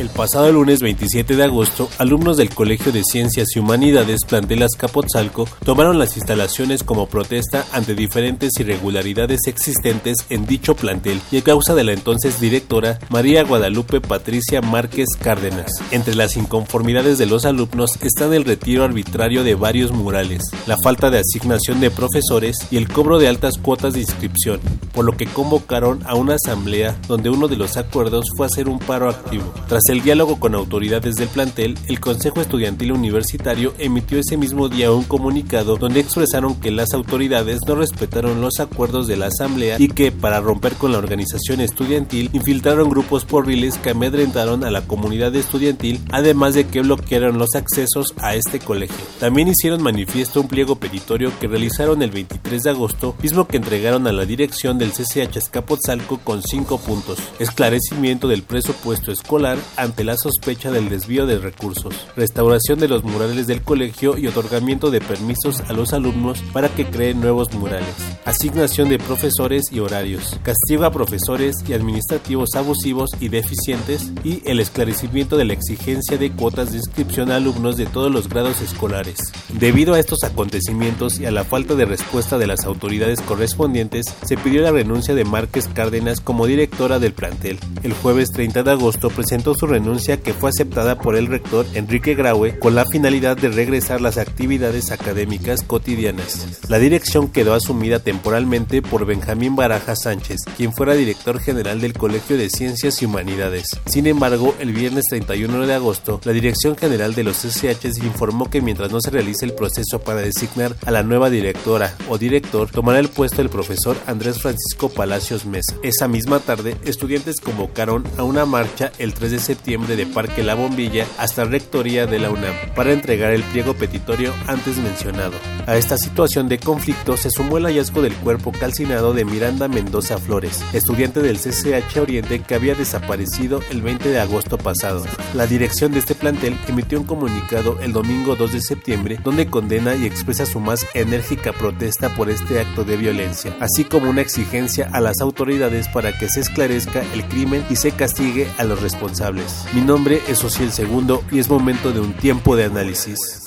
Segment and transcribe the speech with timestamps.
[0.00, 5.46] El pasado lunes 27 de agosto, alumnos del Colegio de Ciencias y Humanidades Plantel Azcapotzalco
[5.62, 11.74] tomaron las instalaciones como protesta ante diferentes irregularidades existentes en dicho plantel y a causa
[11.74, 15.70] de la entonces directora María Guadalupe Patricia Márquez Cárdenas.
[15.90, 21.10] Entre las inconformidades de los alumnos están el retiro arbitrario de varios murales, la falta
[21.10, 24.60] de asignación de profesores y el cobro de altas cuotas de inscripción,
[24.94, 28.78] por lo que convocaron a una asamblea donde uno de los acuerdos fue hacer un
[28.78, 29.52] paro activo.
[29.68, 34.92] Tras el diálogo con autoridades del plantel, el Consejo Estudiantil Universitario emitió ese mismo día
[34.92, 39.88] un comunicado donde expresaron que las autoridades no respetaron los acuerdos de la asamblea y
[39.88, 45.34] que, para romper con la organización estudiantil, infiltraron grupos porriles que amedrentaron a la comunidad
[45.34, 49.04] estudiantil, además de que bloquearon los accesos a este colegio.
[49.18, 54.06] También hicieron manifiesto un pliego petitorio que realizaron el 23 de agosto, mismo que entregaron
[54.06, 57.18] a la dirección del CCH Escapotzalco con cinco puntos.
[57.40, 63.46] Esclarecimiento del presupuesto escolar, ante la sospecha del desvío de recursos, restauración de los murales
[63.46, 68.88] del colegio y otorgamiento de permisos a los alumnos para que creen nuevos murales, asignación
[68.88, 75.36] de profesores y horarios, castigo a profesores y administrativos abusivos y deficientes y el esclarecimiento
[75.36, 79.18] de la exigencia de cuotas de inscripción a alumnos de todos los grados escolares.
[79.48, 84.36] Debido a estos acontecimientos y a la falta de respuesta de las autoridades correspondientes, se
[84.36, 87.58] pidió la renuncia de Márquez Cárdenas como directora del plantel.
[87.82, 92.14] El jueves 30 de agosto presentó su renuncia que fue aceptada por el rector Enrique
[92.14, 96.60] Graue con la finalidad de regresar las actividades académicas cotidianas.
[96.68, 102.36] La dirección quedó asumida temporalmente por Benjamín Baraja Sánchez, quien fuera director general del Colegio
[102.36, 103.80] de Ciencias y Humanidades.
[103.86, 108.60] Sin embargo, el viernes 31 de agosto, la Dirección General de los SHs informó que
[108.60, 112.98] mientras no se realice el proceso para designar a la nueva directora o director, tomará
[112.98, 115.76] el puesto el profesor Andrés Francisco Palacios Mesa.
[115.82, 120.54] Esa misma tarde, estudiantes convocaron a una marcha el 3 de septiembre de Parque La
[120.54, 125.34] Bombilla hasta Rectoría de la UNAM para entregar el pliego petitorio antes mencionado.
[125.66, 130.18] A esta situación de conflicto se sumó el hallazgo del cuerpo calcinado de Miranda Mendoza
[130.18, 135.04] Flores, estudiante del CCH Oriente que había desaparecido el 20 de agosto pasado.
[135.34, 139.94] La dirección de este plantel emitió un comunicado el domingo 2 de septiembre donde condena
[139.94, 144.88] y expresa su más enérgica protesta por este acto de violencia, así como una exigencia
[144.90, 149.49] a las autoridades para que se esclarezca el crimen y se castigue a los responsables.
[149.72, 153.40] Mi nombre es Ociel Segundo y es momento de un tiempo de análisis.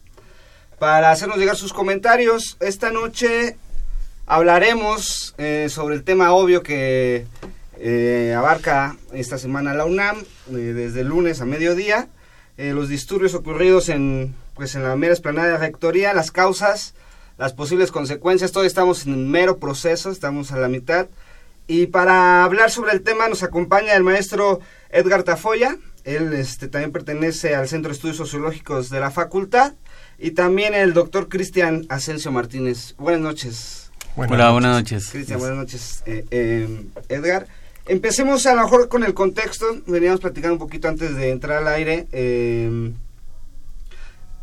[0.79, 2.57] para hacernos llegar sus comentarios.
[2.61, 3.57] Esta noche
[4.27, 7.27] hablaremos eh, sobre el tema obvio que
[7.79, 12.09] eh, abarca esta semana la UNAM, eh, desde el lunes a mediodía,
[12.57, 16.95] eh, los disturbios ocurridos en, pues, en la mera esplanada de rectoría, las causas,
[17.39, 21.09] las posibles consecuencias, todavía estamos en mero proceso, estamos a la mitad.
[21.67, 26.93] Y para hablar sobre el tema nos acompaña el maestro Edgar Tafoya, él este, también
[26.93, 29.75] pertenece al Centro de Estudios Sociológicos de la facultad,
[30.19, 32.95] y también el doctor Cristian Asensio Martínez.
[32.97, 33.92] Buenas noches.
[34.15, 35.09] Buenas Hola, buenas noches.
[35.11, 37.47] Cristian, buenas noches, eh, eh, Edgar.
[37.87, 39.65] Empecemos a lo mejor con el contexto.
[39.87, 42.07] Veníamos platicando un poquito antes de entrar al aire.
[42.13, 42.93] Eh,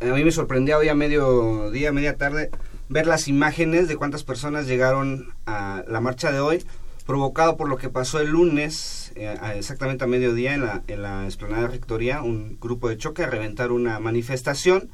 [0.00, 2.50] a mí me sorprendió hoy a mediodía, media tarde,
[2.88, 6.64] ver las imágenes de cuántas personas llegaron a la marcha de hoy,
[7.06, 11.26] provocado por lo que pasó el lunes, eh, exactamente a mediodía, en la, en la
[11.26, 14.90] explanada de Rectoría, un grupo de choque a reventar una manifestación.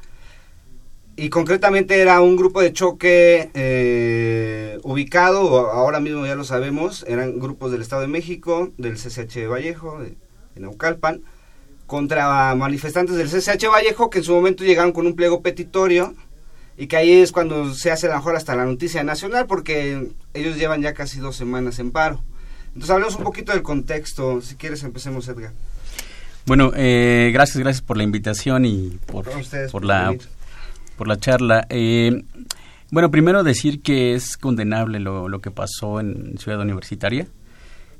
[1.19, 7.39] Y concretamente era un grupo de choque eh, ubicado, ahora mismo ya lo sabemos, eran
[7.39, 10.09] grupos del Estado de México, del CCH de Vallejo, de,
[10.53, 11.23] de Naucalpan,
[11.87, 16.13] contra manifestantes del CCH Vallejo que en su momento llegaron con un pliego petitorio
[16.77, 20.09] y que ahí es cuando se hace a lo mejor hasta la noticia nacional porque
[20.35, 22.21] ellos llevan ya casi dos semanas en paro.
[22.67, 25.51] Entonces hablemos un poquito del contexto, si quieres empecemos Edgar.
[26.45, 29.25] Bueno, eh, gracias, gracias por la invitación y por,
[29.71, 30.15] por la
[30.97, 31.65] por la charla.
[31.69, 32.23] Eh,
[32.91, 37.27] bueno, primero decir que es condenable lo, lo, que pasó en Ciudad Universitaria.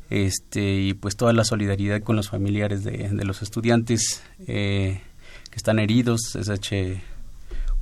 [0.10, 5.02] Este, y pues toda la solidaridad con los familiares de, de los estudiantes eh,
[5.50, 7.02] que están heridos, SH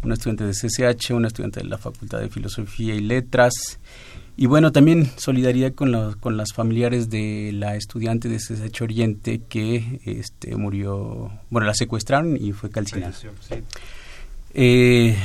[0.05, 3.79] una estudiante de CCH, una estudiante de la Facultad de Filosofía y Letras.
[4.37, 10.01] Y bueno, también solidaridad con, con las familiares de la estudiante de CCH Oriente que
[10.05, 13.13] este, murió, bueno, la secuestraron y fue calcinada.
[14.55, 15.15] Eh,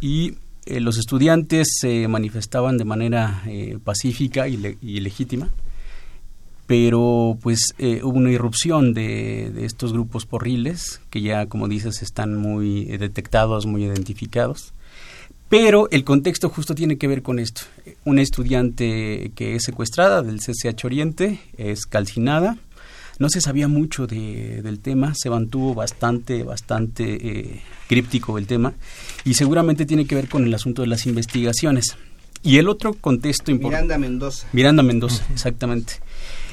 [0.00, 0.34] y
[0.66, 4.56] eh, los estudiantes se manifestaban de manera eh, pacífica y,
[5.00, 5.50] legítima,
[6.66, 12.02] pero pues eh, hubo una irrupción de, de, estos grupos porriles que ya, como dices,
[12.02, 14.72] están muy detectados, muy identificados.
[15.50, 17.62] Pero el contexto justo tiene que ver con esto.
[18.04, 22.58] Una estudiante que es secuestrada del CCH Oriente es calcinada
[23.18, 28.74] no se sabía mucho de, del tema, se mantuvo bastante, bastante eh, críptico el tema
[29.24, 31.96] y seguramente tiene que ver con el asunto de las investigaciones.
[32.42, 33.84] Y el otro contexto importante...
[33.84, 34.46] Miranda Mendoza.
[34.52, 35.94] Miranda Mendoza, exactamente.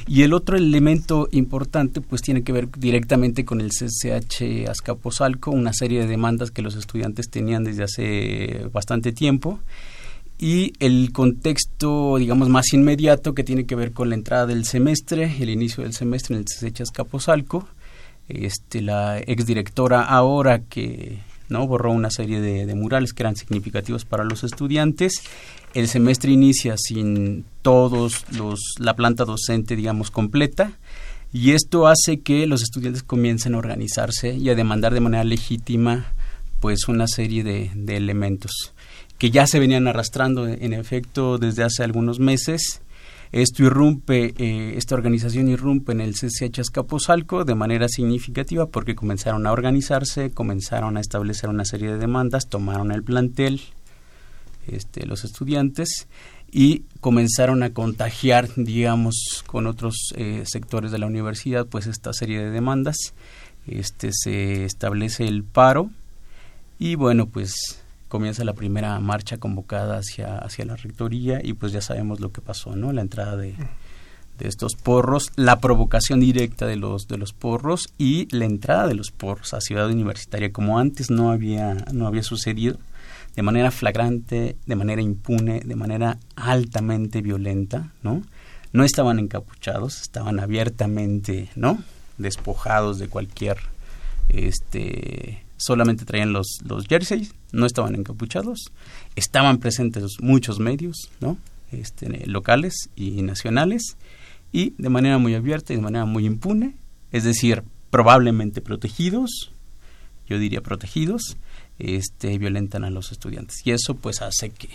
[0.07, 5.73] Y el otro elemento importante pues tiene que ver directamente con el CCH Azcapotzalco, una
[5.73, 9.59] serie de demandas que los estudiantes tenían desde hace bastante tiempo
[10.41, 15.35] y el contexto, digamos, más inmediato que tiene que ver con la entrada del semestre,
[15.39, 17.67] el inicio del semestre en el CSECHAS Capozalco.
[18.27, 24.23] Este, la exdirectora ahora que no borró una serie de, murales que eran significativos para
[24.23, 25.21] los estudiantes.
[25.75, 30.71] El semestre inicia sin todos los la planta docente, digamos, completa.
[31.31, 36.13] Y esto hace que los estudiantes comiencen a organizarse y a demandar de manera legítima
[36.59, 38.73] pues una serie de elementos
[39.21, 42.81] que ya se venían arrastrando en efecto desde hace algunos meses.
[43.31, 49.45] Esto irrumpe, eh, esta organización irrumpe en el CCH Azcapotzalco de manera significativa porque comenzaron
[49.45, 53.61] a organizarse, comenzaron a establecer una serie de demandas, tomaron el plantel,
[54.65, 56.07] este, los estudiantes,
[56.51, 62.39] y comenzaron a contagiar, digamos, con otros eh, sectores de la universidad, pues esta serie
[62.39, 63.13] de demandas.
[63.67, 65.91] Este, se establece el paro
[66.79, 67.80] y bueno, pues
[68.11, 72.41] comienza la primera marcha convocada hacia, hacia la rectoría y pues ya sabemos lo que
[72.41, 72.91] pasó, ¿no?
[72.91, 73.55] La entrada de,
[74.37, 78.95] de estos porros, la provocación directa de los, de los porros y la entrada de
[78.95, 82.77] los porros a Ciudad Universitaria, como antes no había, no había sucedido,
[83.37, 88.23] de manera flagrante, de manera impune, de manera altamente violenta, ¿no?
[88.73, 91.81] No estaban encapuchados, estaban abiertamente, ¿no?
[92.17, 93.57] Despojados de cualquier
[94.27, 98.71] este solamente traían los, los jerseys, no estaban encapuchados,
[99.15, 101.37] estaban presentes muchos medios, ¿no?
[101.71, 103.95] Este, locales y nacionales,
[104.51, 106.75] y de manera muy abierta y de manera muy impune,
[107.11, 109.51] es decir, probablemente protegidos,
[110.27, 111.37] yo diría protegidos,
[111.79, 113.65] este, violentan a los estudiantes.
[113.65, 114.69] Y eso pues hace que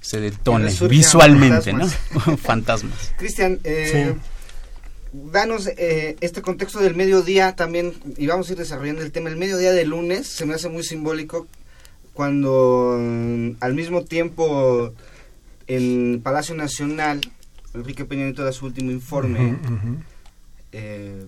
[0.00, 1.86] se detone visualmente, ¿no?
[2.38, 3.12] fantasmas.
[3.18, 4.16] Cristian, eh,
[5.12, 9.28] danos eh, este contexto del mediodía también, y vamos a ir desarrollando el tema.
[9.28, 11.46] El mediodía de lunes se me hace muy simbólico
[12.14, 14.92] cuando mm, al mismo tiempo
[15.66, 17.20] en Palacio Nacional,
[17.74, 19.58] Enrique Peña Nieto da su último informe.
[20.72, 21.26] Eh,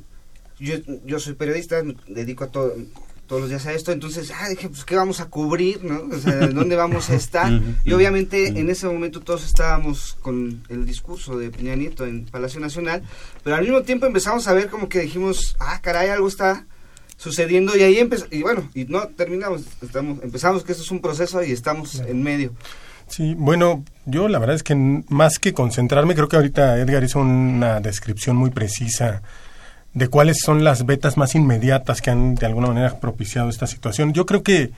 [0.59, 2.75] yo, yo soy periodista, me dedico a todo,
[3.27, 6.03] todos los días a esto, entonces, ah, dije, pues, ¿qué vamos a cubrir, no?
[6.15, 7.51] O sea, ¿dónde vamos a estar?
[7.85, 12.61] y obviamente en ese momento todos estábamos con el discurso de Peña Nieto en Palacio
[12.61, 13.03] Nacional,
[13.43, 16.67] pero al mismo tiempo empezamos a ver como que dijimos, ah, caray, algo está
[17.17, 21.01] sucediendo y ahí empezó, y bueno, y no terminamos, estamos, empezamos que esto es un
[21.01, 22.53] proceso y estamos en medio.
[23.09, 24.75] Sí, bueno, yo la verdad es que
[25.09, 29.23] más que concentrarme, creo que ahorita Edgar hizo una descripción muy precisa
[29.95, 34.13] de cuáles son las betas más inmediatas que han de alguna manera propiciado esta situación.
[34.13, 34.73] Yo creo que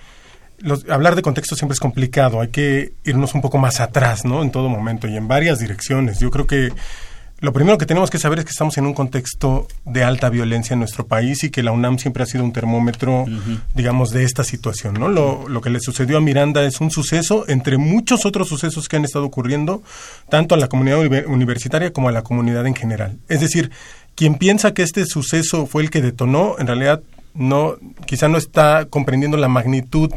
[0.88, 4.42] hablar de contexto siempre es complicado, hay que irnos un poco más atrás, ¿no?
[4.42, 6.18] En todo momento y en varias direcciones.
[6.18, 6.73] Yo creo que
[7.40, 10.73] lo primero que tenemos que saber es que estamos en un contexto de alta violencia
[10.73, 13.26] en nuestro país y que la UNAM siempre ha sido un termómetro,
[13.75, 15.08] digamos, de esta situación, ¿no?
[15.08, 18.96] Lo, lo que le sucedió a Miranda es un suceso entre muchos otros sucesos que
[18.96, 19.82] han estado ocurriendo,
[20.30, 23.18] tanto a la comunidad universitaria como a la comunidad en general.
[23.28, 23.70] Es decir,
[24.16, 27.02] quien piensa que este suceso fue el que detonó, en realidad
[27.35, 30.11] no, quizá no está comprendiendo la magnitud,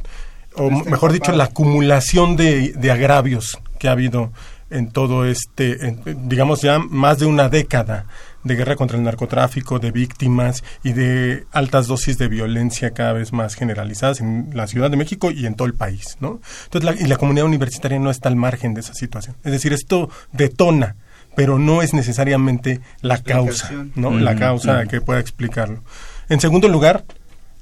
[0.55, 4.31] o mejor dicho, la acumulación de, agravios que ha habido
[4.71, 8.05] en todo este, digamos ya más de una década
[8.43, 13.33] de guerra contra el narcotráfico, de víctimas y de altas dosis de violencia cada vez
[13.33, 16.39] más generalizadas en la Ciudad de México y en todo el país, ¿no?
[16.71, 19.35] Entonces, y la comunidad universitaria no está al margen de esa situación.
[19.43, 20.95] Es decir, esto detona
[21.39, 24.11] pero no es necesariamente la causa, ¿no?
[24.11, 25.81] la causa que pueda explicarlo.
[26.27, 27.05] En segundo lugar,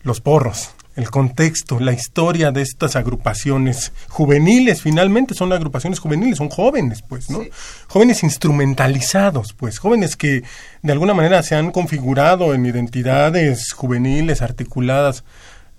[0.02, 6.50] los porros, el contexto, la historia de estas agrupaciones juveniles, finalmente son agrupaciones juveniles, son
[6.50, 7.42] jóvenes, pues, ¿no?
[7.86, 10.42] Jóvenes instrumentalizados, pues, jóvenes que
[10.82, 15.24] de alguna manera se han configurado en identidades juveniles articuladas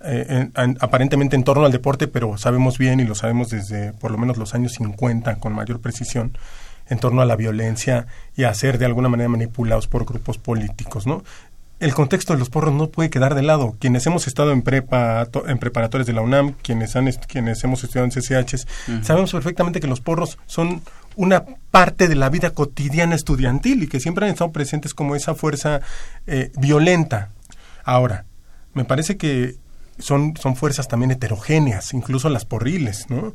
[0.01, 0.47] eh,
[0.79, 4.37] aparentemente en torno al deporte, pero sabemos bien y lo sabemos desde por lo menos
[4.37, 6.37] los años 50 con mayor precisión,
[6.89, 11.07] en torno a la violencia y a ser de alguna manera manipulados por grupos políticos,
[11.07, 11.23] ¿no?
[11.79, 13.77] El contexto de los porros no puede quedar de lado.
[13.79, 18.05] Quienes hemos estado en prepa, en preparatorios de la UNAM, quienes han quienes hemos estudiado
[18.05, 18.67] en CCHs,
[19.01, 20.81] sabemos perfectamente que los porros son
[21.15, 25.35] una parte de la vida cotidiana estudiantil y que siempre han estado presentes como esa
[25.35, 25.79] fuerza
[26.27, 27.29] eh, violenta.
[27.85, 28.25] Ahora,
[28.73, 29.55] me parece que
[29.99, 33.33] son, son fuerzas también heterogéneas, incluso las porriles, ¿no?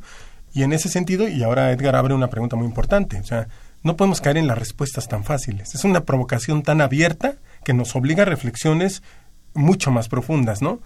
[0.55, 3.49] Y en ese sentido, y ahora Edgar abre una pregunta muy importante, o sea,
[3.83, 5.75] no podemos caer en las respuestas tan fáciles.
[5.75, 7.35] Es una provocación tan abierta
[7.65, 9.03] que nos obliga a reflexiones
[9.53, 10.79] mucho más profundas, ¿no?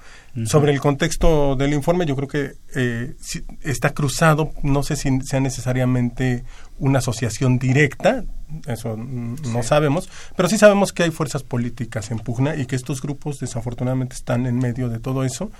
[0.45, 3.15] Sobre el contexto del informe, yo creo que eh,
[3.61, 6.43] está cruzado, no sé si sea necesariamente
[6.79, 8.23] una asociación directa,
[8.65, 13.01] eso no sabemos, pero sí sabemos que hay fuerzas políticas en pugna y que estos
[13.03, 15.51] grupos desafortunadamente están en medio de todo eso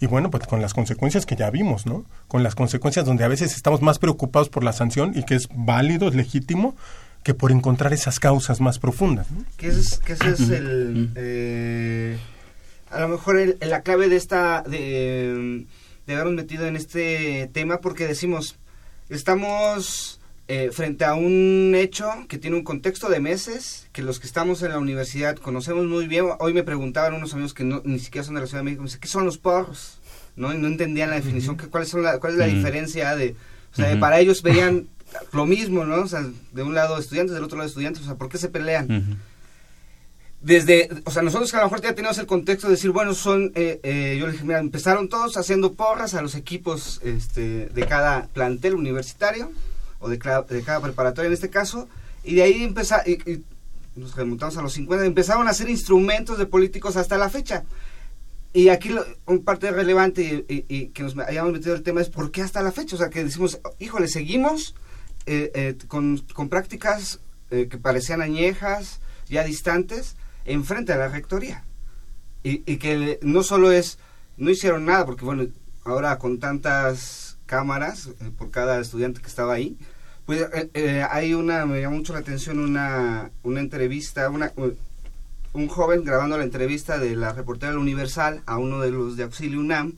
[0.00, 2.04] y bueno, pues con las consecuencias que ya vimos, ¿no?
[2.26, 5.48] Con las consecuencias donde a veces estamos más preocupados por la sanción y que es
[5.54, 6.74] válido, es legítimo,
[7.22, 9.30] que por encontrar esas causas más profundas.
[9.30, 9.44] ¿no?
[9.58, 11.10] Que ese es, que ese es el...
[11.16, 12.18] Eh,
[12.90, 14.62] a lo mejor el, la clave de esta...
[14.62, 15.66] De,
[16.06, 18.56] de habernos metido en este tema porque decimos,
[19.10, 20.19] estamos
[20.52, 24.60] eh, frente a un hecho que tiene un contexto de meses, que los que estamos
[24.64, 26.26] en la universidad conocemos muy bien.
[26.40, 28.82] Hoy me preguntaban unos amigos que no, ni siquiera son de la Ciudad de México,
[28.82, 30.00] me dicen, ¿qué son los porros?
[30.34, 30.52] ¿No?
[30.52, 33.36] Y no entendían la definición, cuál, son la, cuál es la diferencia de...
[33.72, 34.88] O sea, para ellos veían
[35.32, 36.02] lo mismo, ¿no?
[36.02, 38.48] O sea, de un lado estudiantes, del otro lado estudiantes, o sea, ¿por qué se
[38.48, 39.20] pelean?
[40.40, 43.14] Desde, o sea, nosotros que a lo mejor ya tenemos el contexto de decir, bueno,
[43.14, 47.66] son, eh, eh, yo les dije, mira, empezaron todos haciendo porras a los equipos este,
[47.66, 49.52] de cada plantel universitario,
[50.00, 51.88] o de cada, de preparatoria en este caso,
[52.24, 53.04] y de ahí empezar,
[53.96, 57.64] nos remontamos a los 50, empezaron a hacer instrumentos de políticos hasta la fecha.
[58.52, 58.90] Y aquí
[59.26, 62.72] un parte relevante y, que nos hayamos metido el tema es por qué hasta la
[62.72, 62.96] fecha.
[62.96, 64.74] O sea, que decimos, híjole, seguimos
[65.26, 71.64] eh, eh, con, con, prácticas eh, que parecían añejas, ya distantes, enfrente a la rectoría.
[72.42, 73.98] Y, y que no solo es,
[74.36, 75.46] no hicieron nada, porque bueno,
[75.84, 79.76] ahora con tantas cámaras por cada estudiante que estaba ahí.
[80.30, 84.52] Pues eh, eh, hay una, me llamó mucho la atención una, una entrevista, una,
[85.52, 89.24] un joven grabando la entrevista de la reportera del Universal a uno de los de
[89.24, 89.94] Auxilio UNAM,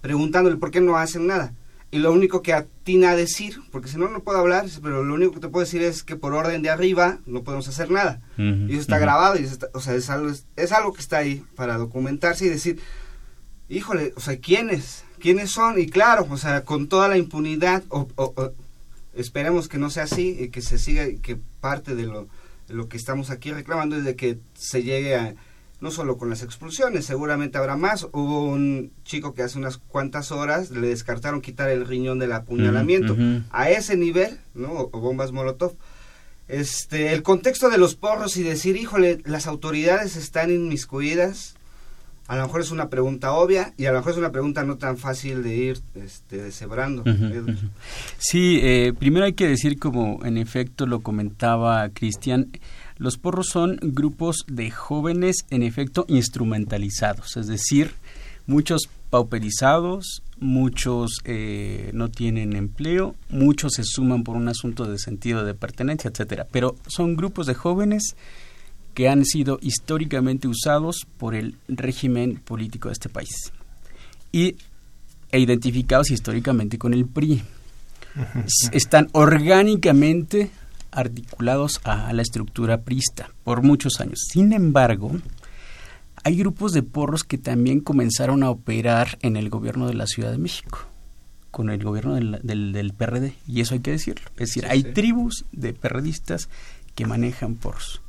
[0.00, 1.54] preguntándole por qué no hacen nada.
[1.90, 5.12] Y lo único que atina a decir, porque si no, no puedo hablar, pero lo
[5.12, 8.20] único que te puedo decir es que por orden de arriba no podemos hacer nada.
[8.38, 11.78] y eso está grabado, y o sea, es algo, es algo que está ahí para
[11.78, 12.78] documentarse y decir,
[13.68, 15.02] híjole, o sea, ¿quiénes?
[15.24, 18.06] quiénes son y claro, o sea, con toda la impunidad, o,
[19.16, 22.28] esperemos que no sea así y que se siga, que parte de lo,
[22.68, 25.34] lo que estamos aquí reclamando es de que se llegue a,
[25.80, 28.04] no solo con las expulsiones, seguramente habrá más.
[28.12, 33.16] Hubo un chico que hace unas cuantas horas le descartaron quitar el riñón del apuñalamiento.
[33.50, 34.72] A ese nivel, ¿no?
[34.72, 35.76] O, bombas Molotov.
[36.48, 41.54] Este, el contexto de los porros y decir, híjole, las autoridades están inmiscuidas,
[42.26, 44.76] a lo mejor es una pregunta obvia y a lo mejor es una pregunta no
[44.76, 47.04] tan fácil de ir este, deshebrando.
[48.18, 52.50] Sí, eh, primero hay que decir, como en efecto lo comentaba Cristian,
[52.96, 57.92] los porros son grupos de jóvenes en efecto instrumentalizados, es decir,
[58.46, 65.44] muchos pauperizados, muchos eh, no tienen empleo, muchos se suman por un asunto de sentido
[65.44, 66.46] de pertenencia, etcétera.
[66.50, 68.16] Pero son grupos de jóvenes
[68.94, 73.52] que han sido históricamente usados por el régimen político de este país
[74.32, 74.56] y,
[75.30, 77.42] e identificados históricamente con el PRI.
[78.72, 80.50] Están orgánicamente
[80.92, 84.20] articulados a la estructura prista por muchos años.
[84.30, 85.10] Sin embargo,
[86.22, 90.30] hay grupos de porros que también comenzaron a operar en el gobierno de la Ciudad
[90.30, 90.86] de México,
[91.50, 94.24] con el gobierno del, del, del PRD, y eso hay que decirlo.
[94.34, 96.48] Es decir, hay tribus de perredistas
[96.94, 98.00] que manejan porros.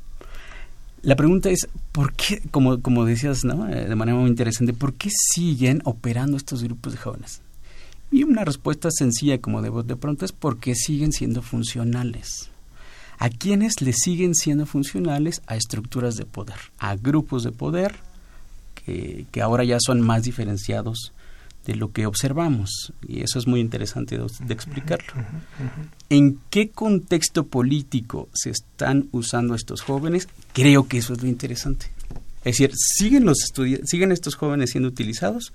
[1.06, 3.44] La pregunta es, ¿por qué, como, como decías.
[3.44, 7.42] Eh, de manera muy interesante, ¿por qué siguen operando estos grupos de jóvenes?
[8.10, 12.50] Y una respuesta sencilla, como de, de pronto, es porque siguen siendo funcionales.
[13.18, 15.42] ¿A quiénes le siguen siendo funcionales?
[15.46, 17.94] A estructuras de poder, a grupos de poder
[18.74, 21.12] que, que ahora ya son más diferenciados
[21.66, 22.92] de lo que observamos.
[23.06, 25.12] Y eso es muy interesante de, explicarlo.
[26.08, 30.28] ¿En qué contexto político se están usando estos jóvenes?
[30.52, 31.86] Creo que eso es lo interesante.
[32.44, 33.38] Es decir, ¿siguen, los
[33.84, 35.52] ¿siguen estos jóvenes siendo utilizados?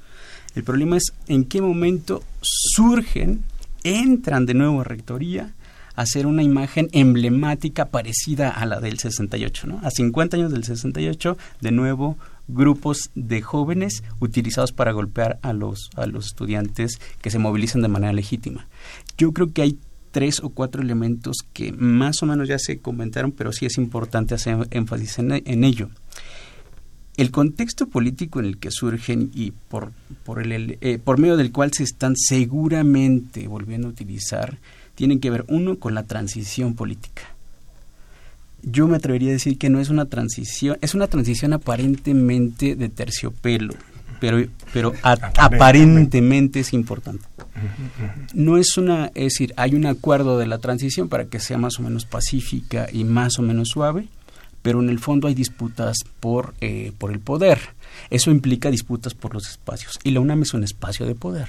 [0.55, 3.43] El problema es en qué momento surgen,
[3.83, 5.53] entran de nuevo a Rectoría,
[5.95, 9.79] a hacer una imagen emblemática parecida a la del 68, ¿no?
[9.83, 15.89] A 50 años del 68, de nuevo grupos de jóvenes utilizados para golpear a los,
[15.95, 18.67] a los estudiantes que se movilizan de manera legítima.
[19.17, 19.79] Yo creo que hay
[20.11, 24.35] tres o cuatro elementos que más o menos ya se comentaron, pero sí es importante
[24.35, 25.89] hacer énfasis en, ello.
[27.17, 29.91] El contexto político en el que surgen y por,
[30.23, 34.59] por, el, eh, por medio del cual se están seguramente volviendo a utilizar,
[34.95, 37.35] tienen que ver uno con la transición política
[38.63, 42.89] yo me atrevería a decir que no es una transición, es una transición aparentemente de
[42.89, 43.73] terciopelo,
[44.19, 46.59] pero, pero aparentemente.
[46.59, 47.25] es importante.
[48.33, 51.79] No es una, es decir, hay un acuerdo de la transición para que sea más
[51.79, 54.07] o menos pacífica y más o menos suave,
[54.61, 57.59] pero en el fondo hay disputas por, eh, por el poder.
[58.09, 59.99] Eso implica disputas por los espacios.
[60.03, 61.47] Y la UNAM es un espacio de poder.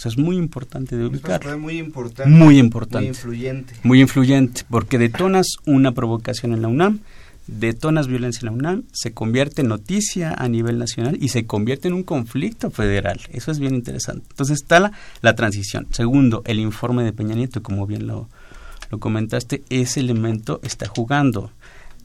[0.00, 1.58] Eso es muy importante de ubicar.
[1.58, 2.30] Muy importante.
[2.30, 3.00] Muy importante.
[3.00, 3.74] Muy influyente.
[3.82, 7.00] Muy influyente, porque detonas una provocación en la UNAM,
[7.46, 11.88] detonas violencia en la UNAM, se convierte en noticia a nivel nacional y se convierte
[11.88, 13.20] en un conflicto federal.
[13.30, 14.24] Eso es bien interesante.
[14.30, 15.86] Entonces está la, la transición.
[15.90, 18.30] Segundo, el informe de Peña Nieto, como bien lo,
[18.90, 21.50] lo comentaste, ese elemento está jugando.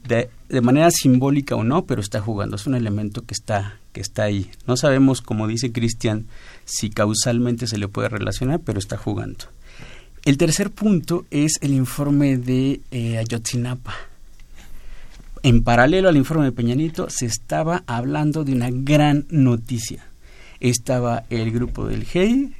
[0.06, 2.56] De, de, manera simbólica o no, pero está jugando.
[2.56, 4.50] Es un elemento que está, que está ahí.
[4.66, 6.26] No sabemos, como dice Cristian,
[6.66, 9.46] si causalmente se le puede relacionar, pero está jugando.
[10.26, 13.94] El tercer punto es el informe de eh, Ayotzinapa.
[15.42, 20.04] En paralelo al informe de Peñanito se estaba hablando de una gran noticia.
[20.58, 22.52] Estaba el grupo del GEI,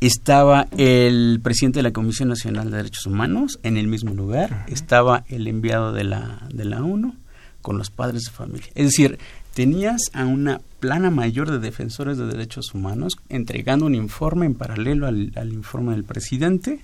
[0.00, 5.24] estaba el presidente de la Comisión Nacional de Derechos Humanos en el mismo lugar, estaba
[5.28, 7.16] el enviado de la, de la ONU
[7.62, 8.68] con los padres de familia.
[8.76, 9.18] Es decir,
[9.60, 15.06] tenías a una plana mayor de defensores de derechos humanos entregando un informe en paralelo
[15.06, 16.80] al, informe del presidente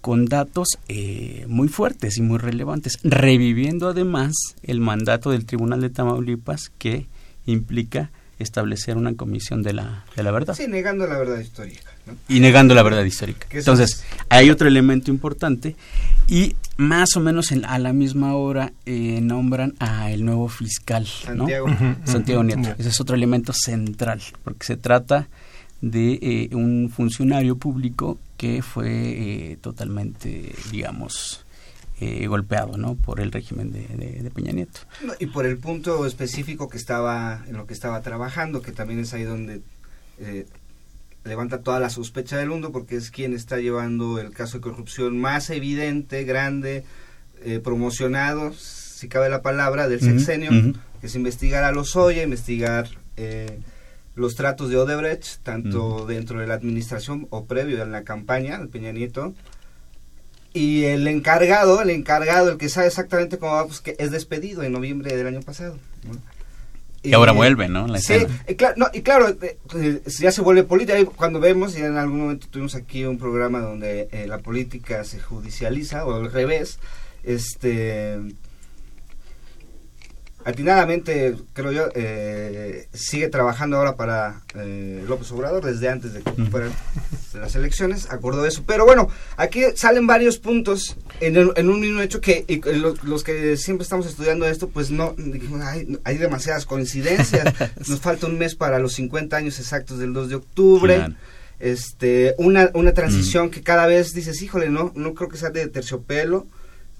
[0.00, 4.32] con datos eh, muy fuertes y muy relevantes, reviviendo además
[4.62, 7.08] el mandato del Tribunal de Tamaulipas que
[7.44, 8.10] implica
[8.42, 10.54] establecer una comisión de la, de la verdad.
[10.54, 11.90] Sí, negando la verdad histórica.
[12.28, 13.46] Y negando la verdad histórica.
[13.50, 15.76] Entonces, hay otro elemento importante
[16.26, 21.68] y más o menos a la misma hora eh, nombran a el nuevo fiscal, Santiago,
[22.04, 22.74] Santiago Nieto.
[22.78, 25.28] Ese es otro elemento central, porque se trata
[25.80, 31.41] de eh, un funcionario público que fue eh, totalmente, digamos,
[32.26, 32.94] golpeado ¿no?
[32.94, 34.80] por el régimen de, Peña Nieto.
[35.18, 39.12] y por el punto específico que estaba, en lo que estaba trabajando, que también es
[39.14, 39.62] ahí donde
[41.24, 45.18] levanta toda la sospecha del mundo porque es quien está llevando el caso de corrupción
[45.18, 46.84] más evidente, grande,
[47.44, 50.50] eh, promocionado, si cabe la palabra, del sexenio,
[51.00, 53.58] que es investigar a los Oye, investigar eh,
[54.14, 58.68] los tratos de Odebrecht, tanto dentro de la administración o previo en la campaña del
[58.68, 59.34] Peña Nieto.
[60.54, 64.62] Y el encargado, el encargado, el que sabe exactamente cómo va, pues que es despedido
[64.62, 65.78] en noviembre del año pasado.
[67.02, 67.88] Y ahora vuelve, ¿no?
[67.98, 68.14] sí,
[68.46, 71.04] y claro, y claro eh, eh, ya se vuelve política.
[71.16, 75.18] Cuando vemos, y en algún momento tuvimos aquí un programa donde eh, la política se
[75.18, 76.78] judicializa, o al revés,
[77.24, 78.20] este
[80.44, 86.44] atinadamente, creo yo, eh, sigue trabajando ahora para eh, López Obrador desde antes de que
[86.44, 86.72] fueran
[87.34, 88.62] las elecciones, acordó eso.
[88.66, 92.44] Pero bueno, aquí salen varios puntos en, un mismo hecho que
[93.02, 95.14] los, que siempre estamos estudiando esto, pues no,
[95.62, 97.54] hay, hay, demasiadas coincidencias.
[97.88, 101.16] Nos falta un mes para los 50 años exactos del 2 de octubre.
[101.60, 105.68] Este, una, una transición que cada vez dices, híjole, no, no creo que sea de
[105.68, 106.48] terciopelo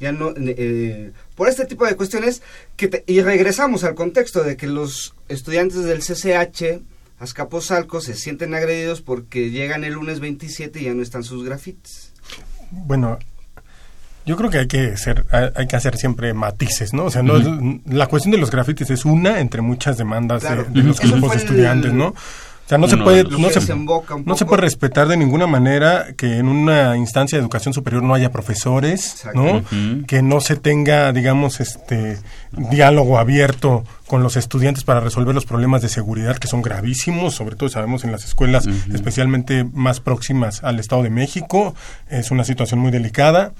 [0.02, 2.42] ya no eh, por este tipo de cuestiones
[2.76, 6.82] que y regresamos al contexto de que los estudiantes del CCH
[7.20, 12.12] Azcapotzalco se sienten agredidos porque llegan el lunes 27 y ya no están sus grafitis.
[12.72, 13.20] Bueno,
[14.26, 17.04] yo creo que hay que hacer, hay que hacer siempre matices, ¿no?
[17.04, 17.34] O sea, no
[17.86, 21.92] la cuestión de los grafitis es una entre muchas demandas de, los grupos de estudiantes,
[21.92, 22.12] ¿no?
[22.72, 23.74] Sea, no se puede no se,
[24.24, 28.14] no se puede respetar de ninguna manera que en una instancia de educación superior no
[28.14, 29.62] haya profesores, ¿no?
[30.06, 32.16] Que no se tenga, digamos, este
[32.52, 37.56] diálogo abierto con los estudiantes para resolver los problemas de seguridad que son gravísimos, sobre
[37.56, 41.74] todo sabemos en las escuelas especialmente más próximas al Estado de México,
[42.08, 43.52] es una situación muy delicada.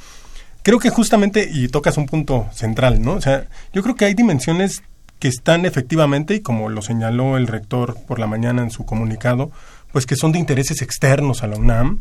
[0.63, 3.15] Creo que justamente, y tocas un punto central, ¿no?
[3.15, 3.45] O sea,
[3.75, 4.83] yo creo que hay dimensiones
[5.23, 9.53] que están efectivamente, y como lo señaló el rector por la mañana en su comunicado,
[9.93, 12.01] pues que son de intereses externos a la UNAM.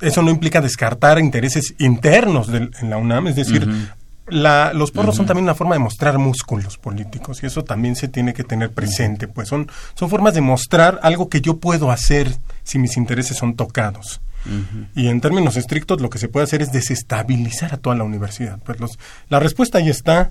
[0.00, 3.68] Eso no implica descartar intereses internos en la UNAM, es decir,
[4.26, 8.08] la, los porros son también una forma de mostrar músculos políticos y eso también se
[8.08, 12.34] tiene que tener presente, pues son, son formas de mostrar algo que yo puedo hacer
[12.64, 14.22] si mis intereses son tocados.
[14.94, 18.58] Y en términos estrictos lo que se puede hacer es desestabilizar a toda la universidad.
[18.64, 20.30] Pues los, la respuesta ahí está,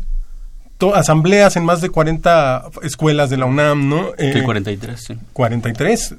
[0.94, 4.10] asambleas en más de 40 escuelas de la UNAM, ¿no?
[4.18, 5.18] Eh, 43, sí.
[5.34, 6.16] 43,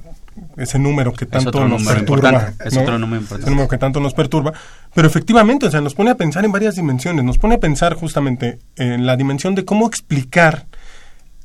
[0.57, 2.53] ese número que tanto nos perturba.
[2.65, 3.43] Es otro número importante.
[3.43, 4.53] Ese número que tanto nos perturba.
[4.95, 7.25] Pero efectivamente, o sea, nos pone a pensar en varias dimensiones.
[7.25, 10.67] Nos pone a pensar justamente en la dimensión de cómo explicar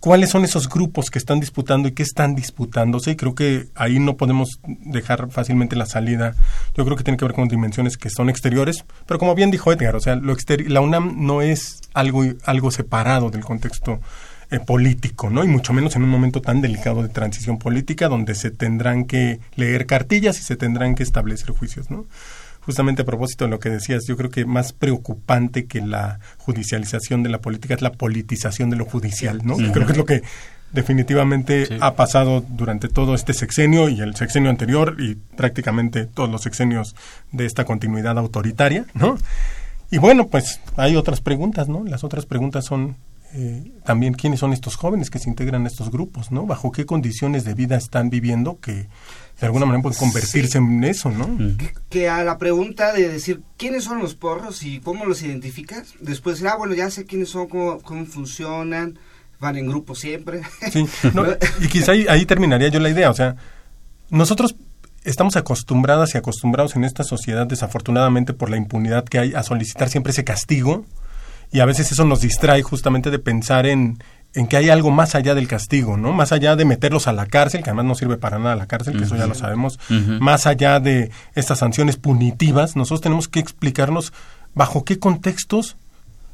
[0.02, 3.12] cuáles son esos grupos que están disputando y qué están disputándose.
[3.12, 6.36] Y creo que ahí no podemos dejar fácilmente la salida.
[6.76, 8.84] Yo creo que tiene que ver con dimensiones que son exteriores.
[9.06, 10.36] Pero como bien dijo Edgar, o sea, lo
[10.68, 14.02] la UNAM no es algo, algo separado del contexto
[14.50, 15.44] eh, político, ¿no?
[15.44, 19.40] Y mucho menos en un momento tan delicado de transición política donde se tendrán que
[19.56, 22.06] leer cartillas y se tendrán que establecer juicios, ¿no?
[22.62, 27.24] Justamente a propósito de lo que decías, yo creo que más preocupante que la judicialización
[27.24, 29.56] de la política es la politización de lo judicial, ¿no?
[29.56, 30.22] Creo que es lo que
[30.72, 36.42] definitivamente ha pasado durante todo este sexenio y el sexenio anterior y prácticamente todos los
[36.42, 36.96] sexenios
[37.32, 39.18] de esta continuidad autoritaria, ¿no?
[39.90, 41.84] Y bueno, pues hay otras preguntas, ¿no?
[41.84, 42.96] Las otras preguntas son
[43.34, 46.46] eh, también quiénes son estos jóvenes que se integran a estos grupos, ¿no?
[46.46, 48.88] Bajo qué condiciones de vida están viviendo que
[49.42, 51.28] de alguna manera pueden convertirse en eso, ¿no?
[51.90, 56.36] Que, a la pregunta de decir quiénes son los porros y cómo los identificas, después
[56.36, 59.00] decir, ah, bueno, ya sé quiénes son, cómo, cómo funcionan,
[59.40, 60.42] van en grupo siempre.
[60.72, 60.86] Sí,
[61.60, 63.36] y quizá ahí, ahí terminaría yo la idea, o sea,
[64.12, 64.56] nosotros
[65.04, 69.90] estamos acostumbradas y acostumbrados en esta sociedad, desafortunadamente por la impunidad que hay, a solicitar
[69.90, 70.86] siempre ese castigo
[71.52, 73.98] y a veces eso nos distrae justamente de pensar en,
[74.34, 76.14] en que hay algo más allá del castigo, ¿no?
[76.14, 78.98] Más allá de meterlos a la cárcel, que además no sirve para nada la cárcel,
[78.98, 84.14] que eso ya lo sabemos, más allá de estas sanciones punitivas, nosotros tenemos que explicarnos
[84.54, 85.78] bajo qué contextos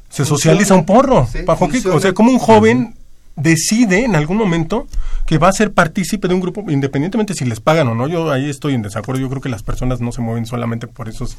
[0.08, 2.94] se socializa un porro, bajo qué, o sea, como un joven
[3.38, 4.86] decide en algún momento
[5.26, 8.08] que va a ser partícipe de un grupo, independientemente si les pagan o no.
[8.08, 9.20] Yo ahí estoy en desacuerdo.
[9.20, 11.36] Yo creo que las personas no se mueven solamente por esos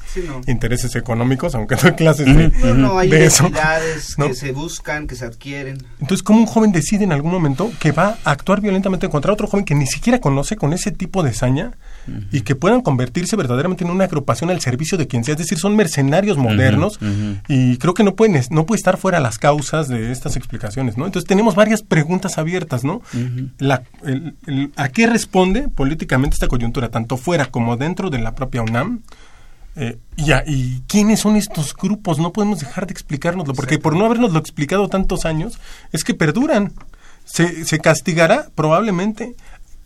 [0.48, 3.50] intereses económicos, aunque doy clases de, no, hay eso.
[4.18, 5.80] que se buscan, que se adquieren.
[6.00, 9.48] Entonces, ¿cómo un joven decide en algún momento que va a actuar violentamente contra otro
[9.48, 11.72] joven que ni siquiera conoce con ese tipo de saña
[12.32, 15.34] y que puedan convertirse verdaderamente en una agrupación al servicio de quien sea?
[15.34, 17.00] Es decir, son mercenarios modernos
[17.48, 21.06] y creo que no pueden no puede estar fuera las causas de estas explicaciones, ¿no?
[21.06, 23.02] Entonces, tenemos varias preguntas abiertas, ¿no?
[23.58, 23.84] la,
[24.76, 29.02] ¿A qué responde políticamente esta coyuntura, tanto fuera como dentro de la propia UNAM?
[29.76, 32.20] Eh, y, y, quiénes son estos grupos?
[32.20, 35.60] No podemos dejar de explicárnoslo, porque por no habernoslo explicado tantos años,
[35.92, 36.74] es que perduran.
[37.24, 39.36] Se, se castigará probablemente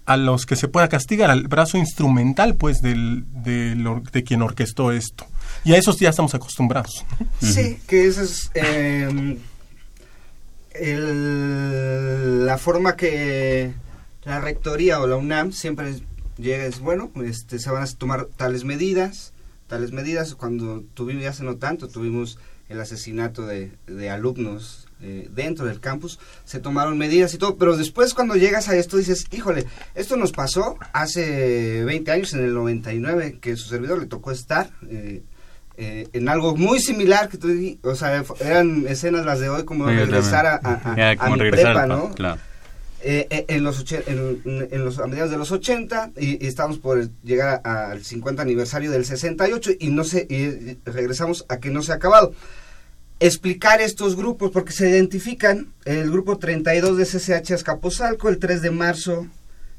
[0.05, 5.25] a los que se pueda castigar, al brazo instrumental, pues, del, de, quien orquestó esto.
[5.63, 7.05] Y a esos ya estamos acostumbrados.
[7.41, 8.51] Sí, que eso es...
[8.53, 9.37] Eh,
[10.73, 13.73] el, la forma que
[14.23, 16.01] la rectoría o la UNAM siempre
[16.37, 19.33] llega es, bueno, este, se van a tomar tales medidas,
[19.67, 20.35] tales medidas.
[20.35, 22.39] Cuando tuvimos, ya hace no tanto, tuvimos
[22.69, 27.77] el asesinato de, de alumnos eh, dentro del campus, se tomaron medidas y todo, pero
[27.77, 32.53] después cuando llegas a esto dices, híjole, esto nos pasó hace 20 años, en el
[32.53, 34.69] 99, que su servidor le tocó estar.
[34.89, 35.23] Eh,
[35.75, 37.49] eh, en algo muy similar que tú
[37.81, 42.11] o sea, eran escenas las de hoy como regresar a, a, mi prepa, ¿no?
[43.05, 47.59] Eh, eh, en los en, los a mediados de los 80 y, estamos por llegar
[47.65, 51.95] al 50 aniversario del 68 y no sé y regresamos a que no se ha
[51.95, 52.33] acabado
[53.27, 58.71] explicar estos grupos porque se identifican el grupo 32 de CCH Azcapotzalco el 3 de
[58.71, 59.27] marzo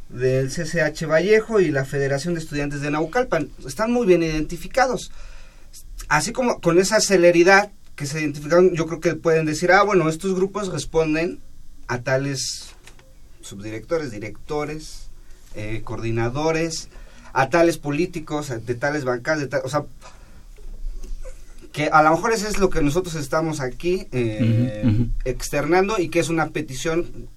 [0.08, 3.50] del CCH Vallejo y la Federación de Estudiantes de Naucalpan.
[3.66, 5.12] Están muy bien identificados.
[6.08, 10.08] Así como con esa celeridad que se identificaron, yo creo que pueden decir, ah, bueno,
[10.08, 11.38] estos grupos responden
[11.86, 12.70] a tales
[13.42, 15.08] subdirectores, directores,
[15.54, 16.88] eh, coordinadores,
[17.34, 19.84] a tales políticos, de tales bancadas, de o sea,
[21.74, 26.20] que a lo mejor eso es lo que nosotros estamos aquí eh, externando y que
[26.20, 27.28] es una petición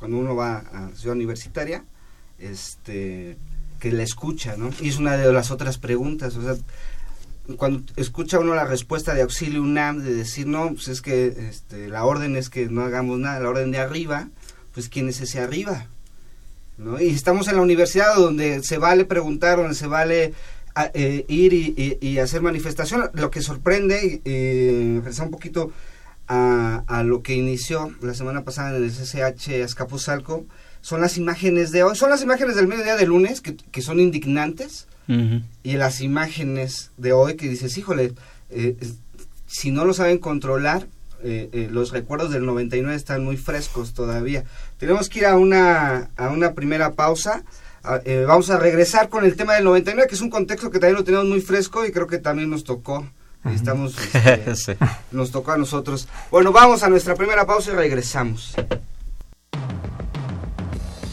[0.00, 1.84] cuando uno va a ciudad universitaria,
[2.40, 3.36] este
[3.78, 4.70] que la escucha, ¿no?
[4.80, 6.56] Y es una de las otras preguntas, o sea,
[7.56, 11.86] cuando escucha uno la respuesta de auxilio UNAM de decir, no, pues es que este,
[11.86, 14.28] la orden es que no hagamos nada, la orden de arriba,
[14.74, 15.86] pues ¿quién es ese arriba?
[16.78, 17.00] ¿No?
[17.00, 20.34] Y estamos en la universidad donde se vale preguntar, donde se vale
[20.94, 21.52] eh, ir
[22.00, 23.10] y, hacer manifestación.
[23.14, 25.72] Lo que sorprende, y un poquito
[26.26, 30.46] a, a, lo que inició la semana pasada en el CCH Azcapotzalco,
[30.80, 34.00] son las imágenes de hoy, son las imágenes del mediodía de lunes que, que son
[34.00, 34.86] indignantes,
[35.62, 38.12] y las imágenes de hoy que dices, híjole,
[38.50, 38.76] eh,
[39.46, 40.86] si no lo saben controlar,
[41.22, 44.44] eh, eh, los recuerdos del 99 están muy frescos todavía.
[44.76, 47.42] Tenemos que ir a una, a una primera pausa.
[48.26, 51.04] Vamos a regresar con el tema del 99, que es un contexto que también lo
[51.04, 53.06] tenemos muy fresco y creo que también nos tocó
[53.44, 53.94] Estamos,
[54.46, 54.76] este,
[55.12, 56.08] nos tocó a nosotros.
[56.30, 58.54] Bueno, vamos a nuestra primera pausa y regresamos.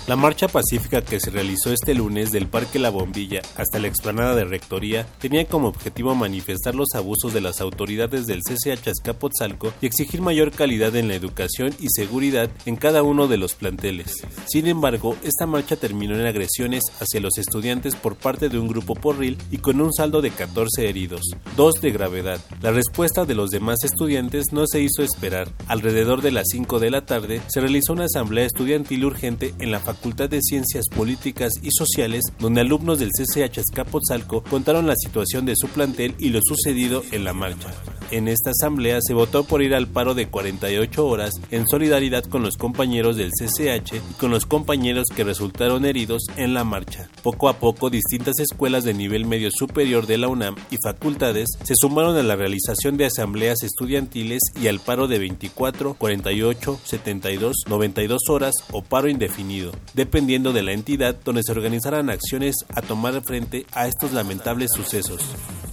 [0.08, 4.36] La marcha pacífica que se realizó este lunes del Parque La Bombilla hasta la explanada
[4.36, 9.88] de Rectoría tenía como objetivo manifestar los abusos de las autoridades del CCH Azcapotzalco y
[9.88, 14.18] exigir mayor calidad en la educación y seguridad en cada uno de los planteles.
[14.46, 18.94] Sin embargo, esta marcha terminó en agresiones hacia los estudiantes por parte de un grupo
[18.94, 21.22] porril y con un saldo de 14 heridos,
[21.58, 22.40] dos de gravedad.
[22.62, 25.50] La respuesta de los demás estudiantes no se hizo esperar.
[25.66, 29.80] Alrededor de las 5 de la tarde se realizó una asamblea estudiantil urgente en la
[29.80, 35.46] Facultad Facultad de Ciencias Políticas y Sociales, donde alumnos del CCH Escapotzalco contaron la situación
[35.46, 37.74] de su plantel y lo sucedido en la marcha.
[38.12, 42.44] En esta asamblea se votó por ir al paro de 48 horas en solidaridad con
[42.44, 47.10] los compañeros del CCH y con los compañeros que resultaron heridos en la marcha.
[47.24, 51.74] Poco a poco, distintas escuelas de nivel medio superior de la UNAM y facultades se
[51.76, 58.22] sumaron a la realización de asambleas estudiantiles y al paro de 24, 48, 72, 92
[58.30, 63.66] horas o paro indefinido, dependiendo de la entidad donde se organizaran acciones a tomar frente
[63.72, 65.22] a estos lamentables sucesos.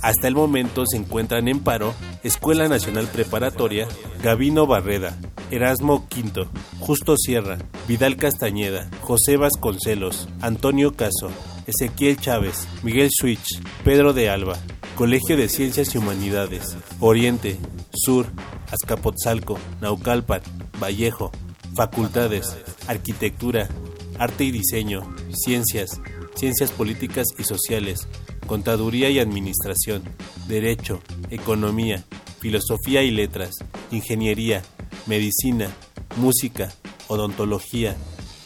[0.03, 3.87] Hasta el momento se encuentran en paro Escuela Nacional Preparatoria,
[4.23, 5.17] Gavino Barreda,
[5.51, 6.49] Erasmo Quinto,
[6.81, 11.31] Justo Sierra, Vidal Castañeda, José Vasconcelos, Antonio Caso,
[11.67, 14.57] Ezequiel Chávez, Miguel Switch, Pedro de Alba,
[14.97, 17.59] Colegio de Ciencias y Humanidades, Oriente,
[17.93, 18.27] Sur,
[18.71, 20.43] Azcapotzalco, Naucalpan,
[20.81, 21.31] Vallejo,
[21.75, 22.57] Facultades,
[22.89, 23.69] Arquitectura,
[24.23, 26.01] Arte y Diseño, Ciencias,
[26.37, 28.07] Ciencias Políticas y Sociales,
[28.47, 30.05] Contaduría y Administración,
[30.47, 32.05] Derecho, Economía,
[32.39, 33.57] Filosofía y Letras,
[33.91, 34.63] Ingeniería,
[35.07, 35.71] Medicina,
[36.19, 36.73] Música,
[37.09, 37.97] Odontología,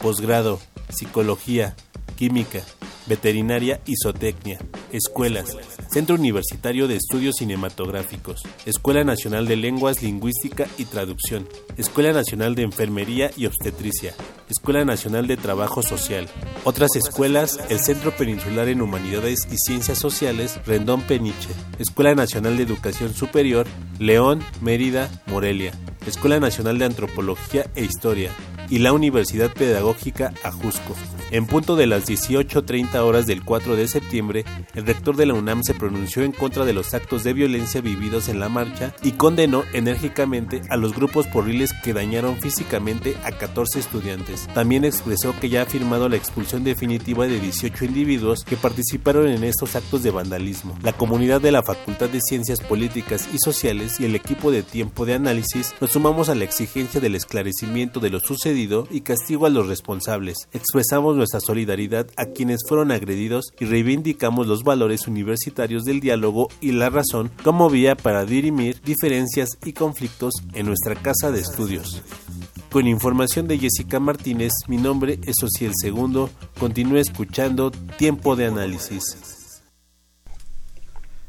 [0.01, 1.77] Posgrado, Psicología,
[2.17, 2.63] Química,
[3.07, 4.59] Veterinaria y Zootecnia,
[4.91, 5.57] Escuelas,
[5.91, 12.63] Centro Universitario de Estudios Cinematográficos, Escuela Nacional de Lenguas, Lingüística y Traducción, Escuela Nacional de
[12.63, 14.15] Enfermería y Obstetricia,
[14.51, 16.29] Escuela Nacional de Trabajo Social.
[16.65, 22.65] Otras escuelas, el Centro Peninsular en Humanidades y Ciencias Sociales, Rendón Peniche, Escuela Nacional de
[22.65, 23.67] Educación Superior,
[23.99, 25.73] León, Mérida, Morelia,
[26.07, 28.31] Escuela Nacional de Antropología e Historia,
[28.69, 30.97] y la Universidad Pedagógica Ajusco.
[31.33, 35.65] En punto de las 18.30 horas del 4 de septiembre, el rector de la UNAM
[35.65, 39.65] se pronunció en contra de los actos de violencia vividos en la marcha y condenó
[39.73, 44.47] enérgicamente a los grupos porriles que dañaron físicamente a 14 estudiantes.
[44.55, 49.43] También expresó que ya ha firmado la expulsión definitiva de 18 individuos que participaron en
[49.43, 50.79] estos actos de vandalismo.
[50.85, 55.05] La comunidad de la Facultad de Ciencias Políticas y Sociales y el equipo de tiempo
[55.05, 59.51] de análisis nos sumamos a la exigencia del esclarecimiento de lo sucedido y castigo a
[59.51, 60.49] los responsables.
[60.53, 66.73] Expresamos nuestra solidaridad a quienes fueron agredidos y reivindicamos los valores universitarios del diálogo y
[66.73, 72.03] la razón como vía para dirimir diferencias y conflictos en nuestra casa de estudios.
[72.71, 76.31] Con información de Jessica Martínez, mi nombre es Ociel Segundo.
[76.59, 79.63] Continúe escuchando Tiempo de Análisis.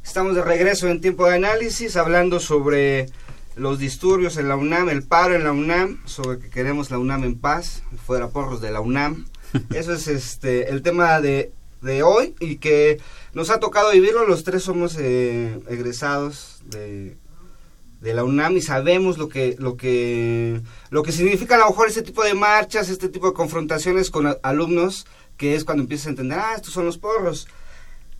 [0.04, 3.08] Estamos de regreso en Tiempo de Análisis hablando sobre
[3.56, 7.23] los disturbios en la UNAM, el paro en la UNAM, sobre que queremos la UNAM
[7.23, 9.26] en paz, fuera porros de la UNAM.
[9.74, 13.00] Eso es este el tema de, de hoy y que
[13.34, 14.26] nos ha tocado vivirlo.
[14.26, 17.18] Los tres somos eh, egresados de,
[18.02, 21.88] de la UNAM y sabemos lo que lo que lo que significa a lo mejor
[21.88, 25.06] este tipo de marchas, este tipo de confrontaciones con alumnos,
[25.38, 27.48] que es cuando empiezas a entender, ah, estos son los porros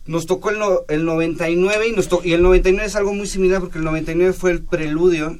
[0.08, 3.78] nos tocó el, el 99 y, nos y el 99 es algo muy similar porque
[3.78, 5.38] el 99 fue el preludio.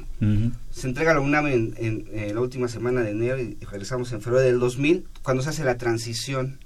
[0.79, 4.61] Se entrega la UNAM en, la última semana de enero y regresamos en febrero del
[4.61, 6.61] 2000, cuando se hace la transición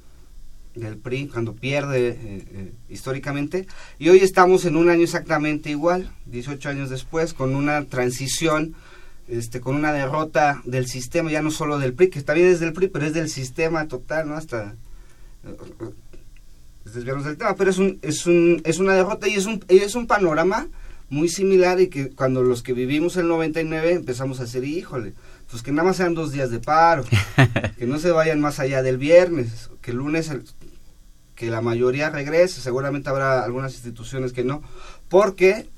[0.74, 3.66] del PRI, cuando pierde eh, eh, históricamente.
[3.98, 8.74] Y hoy estamos en un año exactamente igual, 18 años después, con una transición,
[9.28, 12.66] este, con una derrota del sistema, ya no solo del PRI, que está bien desde
[12.66, 14.34] el PRI, pero es del sistema total, ¿no?
[14.34, 14.74] Hasta
[16.84, 19.94] desviarnos del tema, pero es, un, es, un, es una derrota y es un, es
[19.94, 20.68] un panorama
[21.12, 25.12] muy similar y que cuando los que vivimos el 99 empezamos a decir, híjole,
[25.50, 27.04] pues que nada más sean dos días de paro,
[27.78, 30.32] que no se vayan más allá del viernes, que el lunes
[31.34, 34.62] que la mayoría regrese, seguramente habrá algunas instituciones que no,
[35.10, 35.68] porque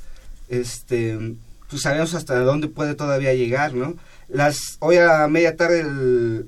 [0.48, 1.34] este
[1.68, 3.96] pues sabemos hasta dónde puede todavía llegar, ¿no?
[4.28, 6.46] Las hoy a media tarde el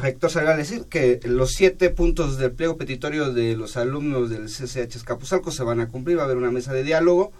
[0.00, 4.46] rector salió a decir que los siete puntos del pliego petitorio de los alumnos del
[4.46, 7.32] CCH Escapuzalco se van a cumplir, va a haber una mesa de diálogo.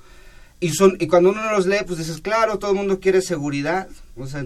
[0.60, 3.88] Y, son, y cuando uno los lee, pues dices, claro, todo el mundo quiere seguridad.
[4.16, 4.44] O sea,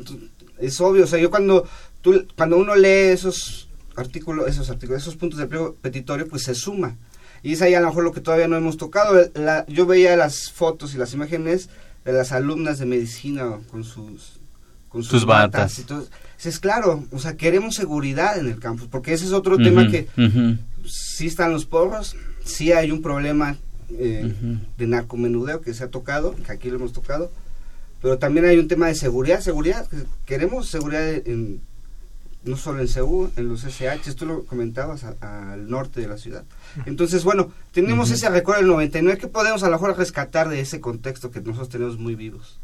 [0.59, 1.05] es obvio.
[1.05, 1.67] O sea, yo cuando,
[2.03, 6.55] tú, cuando uno lee esos artículos, esos artículos, esos puntos del pliego petitorio, pues se
[6.55, 6.97] suma.
[7.43, 9.21] Y es ahí a lo mejor lo que todavía no hemos tocado.
[9.69, 11.69] yo veía las fotos y las imágenes
[12.05, 14.41] de las alumnas de medicina con sus
[14.89, 15.81] con sus, batas.
[15.81, 16.13] Entonces,
[16.47, 20.09] es claro, o sea, queremos seguridad en el campus, porque ese es otro tema que
[20.87, 23.57] sí están los porros, sí hay un problema
[23.91, 24.33] eh,
[24.77, 27.31] de narcomenudeo que se ha tocado, que aquí lo hemos tocado,
[28.03, 29.89] pero también hay un tema de seguridad, seguridad,
[30.27, 31.61] queremos seguridad en,
[32.45, 36.45] no solo en Seúl, en los SH, tú lo comentabas al norte de la ciudad.
[36.85, 40.81] Entonces, bueno, tenemos ese recuerdo del 99, que podemos a lo mejor rescatar de ese
[40.81, 42.59] contexto que nosotros tenemos muy vivos?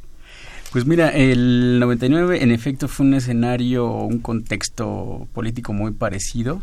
[0.72, 6.62] Pues mira, el 99 en efecto fue un escenario, un contexto político muy parecido.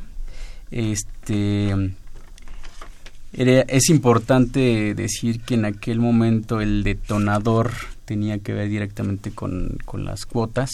[0.71, 1.75] Este
[3.33, 7.71] es importante decir que en aquel momento el detonador
[8.05, 10.71] tenía que ver directamente con, con las cuotas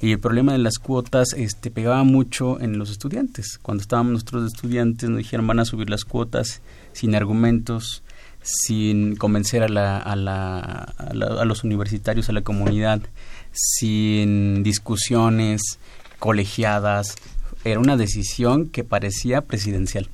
[0.00, 3.58] y el problema de las cuotas este pegaba mucho en los estudiantes.
[3.62, 6.60] Cuando estábamos nosotros estudiantes nos dijeron van a subir las cuotas
[6.92, 8.02] sin argumentos,
[8.46, 13.02] sin convencer a, la, a, la, a, los universitarios, a la comunidad,
[13.52, 15.78] sin discusiones
[16.20, 17.16] colegiadas.
[17.64, 20.08] Era una decisión que parecía presidencial.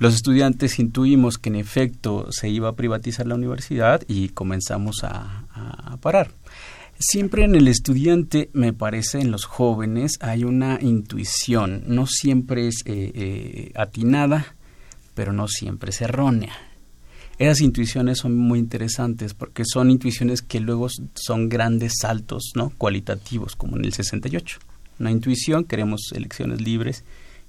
[0.00, 5.46] Los estudiantes intuimos que en efecto se iba a privatizar la universidad y comenzamos a,
[6.00, 6.30] parar.
[6.98, 11.84] Siempre en el estudiante, me parece, en los jóvenes, hay una intuición.
[11.86, 14.54] No siempre es eh, eh, atinada,
[15.14, 16.69] pero no siempre es errónea.
[17.40, 22.70] Esas intuiciones son muy interesantes porque son intuiciones que luego son grandes saltos ¿no?
[22.76, 24.58] cualitativos, como en el 68.
[24.98, 27.02] Una intuición, queremos elecciones libres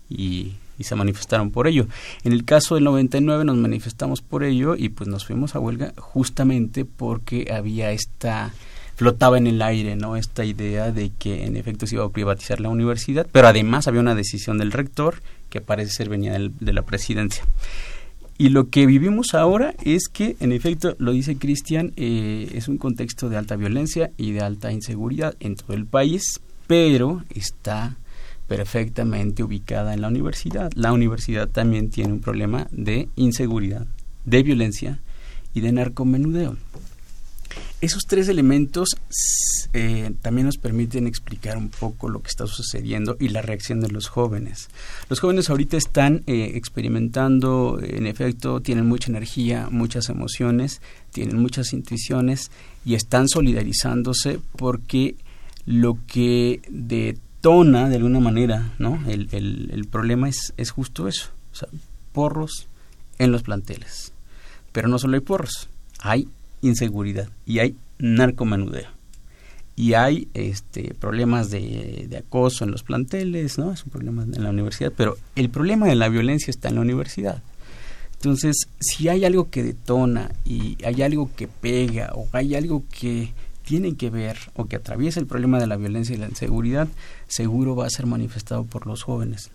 [0.09, 1.87] y, se manifestaron por ello.
[2.23, 5.93] En el caso del 99 nos manifestamos por ello y pues nos fuimos a huelga
[5.97, 8.51] justamente porque había esta
[8.95, 10.15] flotaba en el aire, ¿no?
[10.15, 13.99] Esta idea de que en efecto se iba a privatizar la universidad, pero además había
[13.99, 17.43] una decisión del rector que parece ser venía de la presidencia.
[18.37, 22.77] Y lo que vivimos ahora es que, en efecto, lo dice Cristian, eh, es un
[22.77, 27.97] contexto de alta violencia y de alta inseguridad en todo el país, pero está
[28.47, 30.71] perfectamente ubicada en la universidad.
[30.75, 33.85] La universidad también tiene un problema de inseguridad,
[34.25, 34.99] de violencia
[35.53, 36.57] y de narcomenudeo.
[37.81, 38.89] Esos tres elementos
[39.73, 43.89] eh, también nos permiten explicar un poco lo que está sucediendo y la reacción de
[43.89, 44.69] los jóvenes.
[45.09, 50.79] Los jóvenes ahorita están eh, experimentando, en efecto, tienen mucha energía, muchas emociones,
[51.11, 52.51] tienen muchas intuiciones
[52.85, 55.15] y están solidarizándose porque
[55.65, 59.03] lo que detona de alguna manera ¿no?
[59.07, 61.67] el, problema es, es justo eso, o sea,
[62.11, 62.67] porros
[63.17, 64.13] en los planteles.
[64.71, 65.67] Pero no solo hay porros,
[65.99, 66.27] hay
[66.61, 69.01] inseguridad y hay narcomenudeo
[69.75, 73.71] y hay este problemas de, acoso en los planteles, ¿no?
[73.71, 76.81] Es un problema en la universidad, pero el problema de la violencia está en la
[76.81, 77.41] universidad.
[78.13, 83.33] Entonces, si hay algo que detona y hay algo que pega o hay algo que
[83.63, 86.87] tiene que ver o que atraviesa el problema de la violencia y la inseguridad,
[87.27, 89.49] seguro va a ser manifestado por los jóvenes.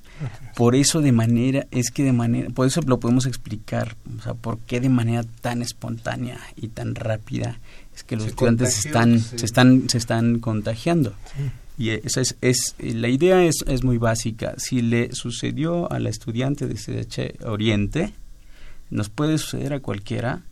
[0.55, 4.35] Por eso de manera, es que de manera, por eso lo podemos explicar, o sea,
[4.35, 7.61] por qué de manera tan espontánea y tan rápida
[7.95, 11.15] es que los estudiantes están, se están, se están contagiando.
[11.79, 14.55] Y esa es, es, la idea es, es muy básica.
[14.57, 18.13] Si le sucedió a la estudiante de CDH Oriente,
[18.91, 20.43] nos puede suceder a cualquiera.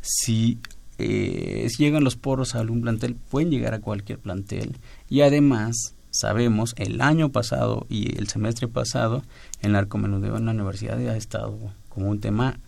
[0.00, 0.58] Si
[0.98, 4.76] eh, llegan los poros a algún plantel, pueden llegar a cualquier plantel.
[5.08, 9.22] Y además, sabemos, el año pasado y el semestre pasado,
[9.62, 12.58] el narcomenudeo en la universidad ha estado como un tema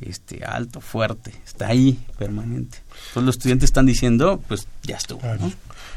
[0.00, 2.78] este alto, fuerte, está ahí permanente.
[3.08, 5.52] Entonces los estudiantes están diciendo, pues ya estuvo, ¿no?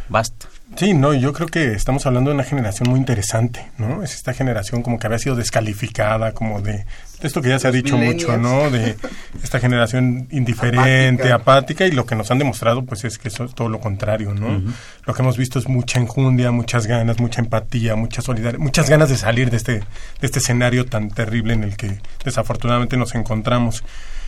[0.10, 0.48] Basta.
[0.76, 4.02] Sí, no, yo creo que estamos hablando de una generación muy interesante, ¿no?
[4.02, 6.86] Es esta generación como que había sido descalificada, como de,
[7.22, 8.72] esto que ya se ha dicho mucho, ¿no?
[8.72, 8.96] De
[9.44, 11.86] esta generación indiferente, apática.
[11.86, 14.64] y lo que nos han demostrado, pues es que eso es todo lo contrario, ¿no?
[15.06, 19.10] Lo que hemos visto es mucha enjundia, muchas ganas, mucha empatía, mucha solidaridad, muchas ganas
[19.10, 19.86] de salir de este, de
[20.22, 23.84] este escenario tan terrible en el que desafortunadamente nos encontramos.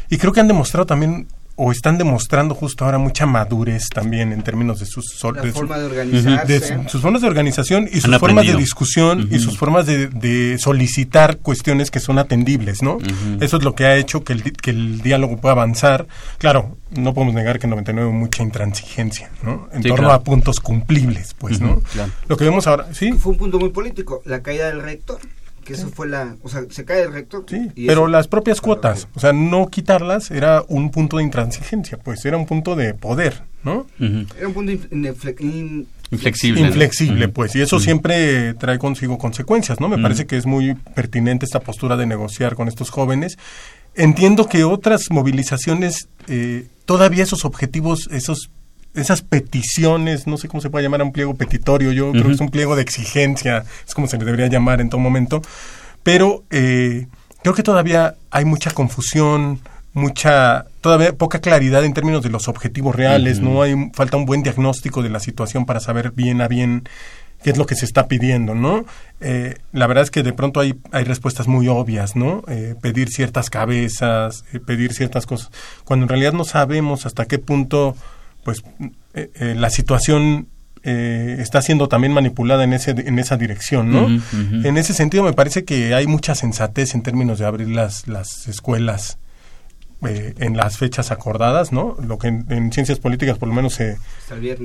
[0.09, 4.41] Y creo que han demostrado también o están demostrando justo ahora mucha madurez también en
[4.43, 5.05] términos de sus
[5.41, 6.89] de, forma de, organizarse.
[6.89, 11.91] sus formas de organización y sus formas de discusión y sus formas de, solicitar cuestiones
[11.91, 12.97] que son atendibles, ¿no?
[13.39, 16.07] Eso es lo que ha hecho que el, que el diálogo pueda avanzar.
[16.37, 19.69] Claro, no podemos negar que en 99 hubo mucha intransigencia, ¿no?
[19.71, 21.81] En torno a puntos cumplibles, pues, ¿no?
[22.27, 23.13] Lo que vemos ahora, sí.
[23.13, 25.19] Fue un punto muy político, la caída del rector
[25.65, 27.43] que eso fue la, o sea, se cae el rector.
[27.49, 32.23] Sí, pero las propias cuotas, o sea, no quitarlas era un punto de intransigencia, pues
[32.23, 33.85] era un punto de poder, ¿no?
[33.99, 35.87] Era un punto inflexible.
[36.61, 39.89] Inflexible, pues, y eso siempre trae consigo consecuencias, ¿no?
[39.89, 43.37] Me parece que es muy pertinente esta postura de negociar con estos jóvenes
[43.95, 48.49] entiendo que otras movilizaciones, eh, todavía esos objetivos, esos
[48.95, 52.31] esas peticiones, no sé cómo se puede llamar a un pliego petitorio, yo creo que
[52.31, 55.41] es un pliego de exigencia, es como se le debería llamar en todo momento,
[56.03, 57.07] pero eh,
[57.41, 59.59] creo que todavía hay mucha confusión,
[59.93, 64.43] mucha, todavía poca claridad en términos de los objetivos reales, no hay, falta un buen
[64.43, 66.87] diagnóstico de la situación para saber bien a bien
[67.43, 68.85] qué es lo que se está pidiendo, ¿no?
[69.21, 72.43] Eh, la verdad es que de pronto hay, hay respuestas muy obvias, ¿no?
[72.47, 75.51] Eh, pedir ciertas cabezas, pedir ciertas cosas,
[75.83, 77.95] cuando en realidad no sabemos hasta qué punto
[78.45, 78.63] pues
[79.15, 80.47] eh, eh, la situación
[80.83, 84.07] eh, está siendo también manipulada en ese en esa dirección, ¿no?
[84.63, 88.47] En ese sentido me parece que hay mucha sensatez en términos de abrir las las
[88.47, 89.17] escuelas
[90.01, 91.97] en las fechas acordadas, ¿no?
[92.05, 93.97] Lo que en, ciencias políticas por lo menos se,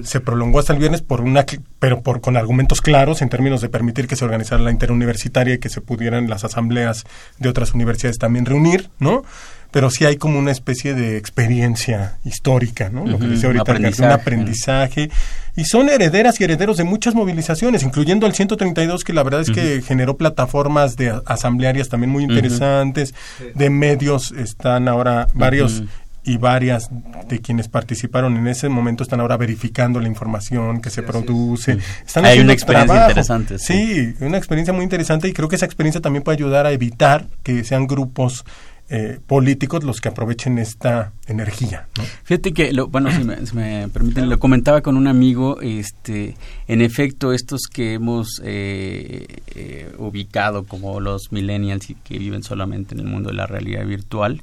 [0.02, 1.46] se prolongó hasta el viernes por una
[1.78, 5.58] pero por con argumentos claros en términos de permitir que se organizara la interuniversitaria y
[5.58, 7.06] que se pudieran las asambleas
[7.38, 9.22] de otras universidades también reunir, ¿no?
[9.70, 13.06] Pero sí hay como una especie de experiencia histórica, ¿no?
[13.06, 15.10] Lo que decía ahorita, un aprendizaje.
[15.56, 19.50] Y son herederas y herederos de muchas movilizaciones, incluyendo el 132, que la verdad es
[19.50, 23.14] que generó plataformas de asamblearias también muy interesantes,
[23.54, 25.82] de medios, están ahora varios
[26.22, 26.90] y varias
[27.28, 31.78] de quienes participaron en ese momento están ahora verificando la información que se produce.
[32.06, 33.58] Están Hay una experiencia interesante.
[33.58, 37.26] sí, una experiencia muy interesante y creo que esa experiencia también puede ayudar a evitar
[37.42, 38.44] que sean grupos
[38.92, 41.86] eh, políticos los que aprovechen esta energía.
[42.24, 46.36] Fíjate que, lo, bueno, si me, permiten, lo comentaba con un amigo, este,
[46.66, 52.94] en efecto, estos que hemos eh, eh, ubicado como los millennials y que viven solamente
[52.94, 54.40] en el mundo de la realidad virtual,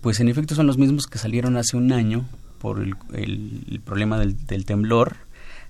[0.00, 2.24] pues en efecto son los mismos que salieron hace un año
[2.58, 5.18] por el, problema del, del temblor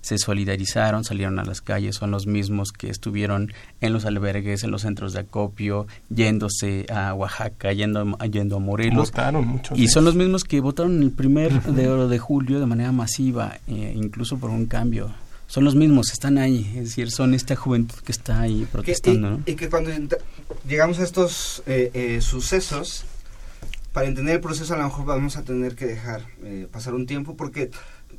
[0.03, 4.71] se solidarizaron, salieron a las calles, son los mismos que estuvieron en los albergues, en
[4.71, 9.11] los centros de acopio, yéndose a Oaxaca, yendo, yendo a Morelos.
[9.11, 12.91] Votaron Y son los mismos que votaron el primer de oro de julio de manera
[12.91, 15.11] masiva, eh, incluso por un cambio
[15.45, 19.39] son los mismos, están ahí, es decir, son esta juventud que está ahí protestando.
[19.45, 19.91] y, que cuando
[20.67, 23.05] llegamos a estos eh, eh, sucesos,
[23.91, 26.25] para entender el proceso a lo mejor vamos a tener que dejar
[26.71, 27.69] pasar un tiempo porque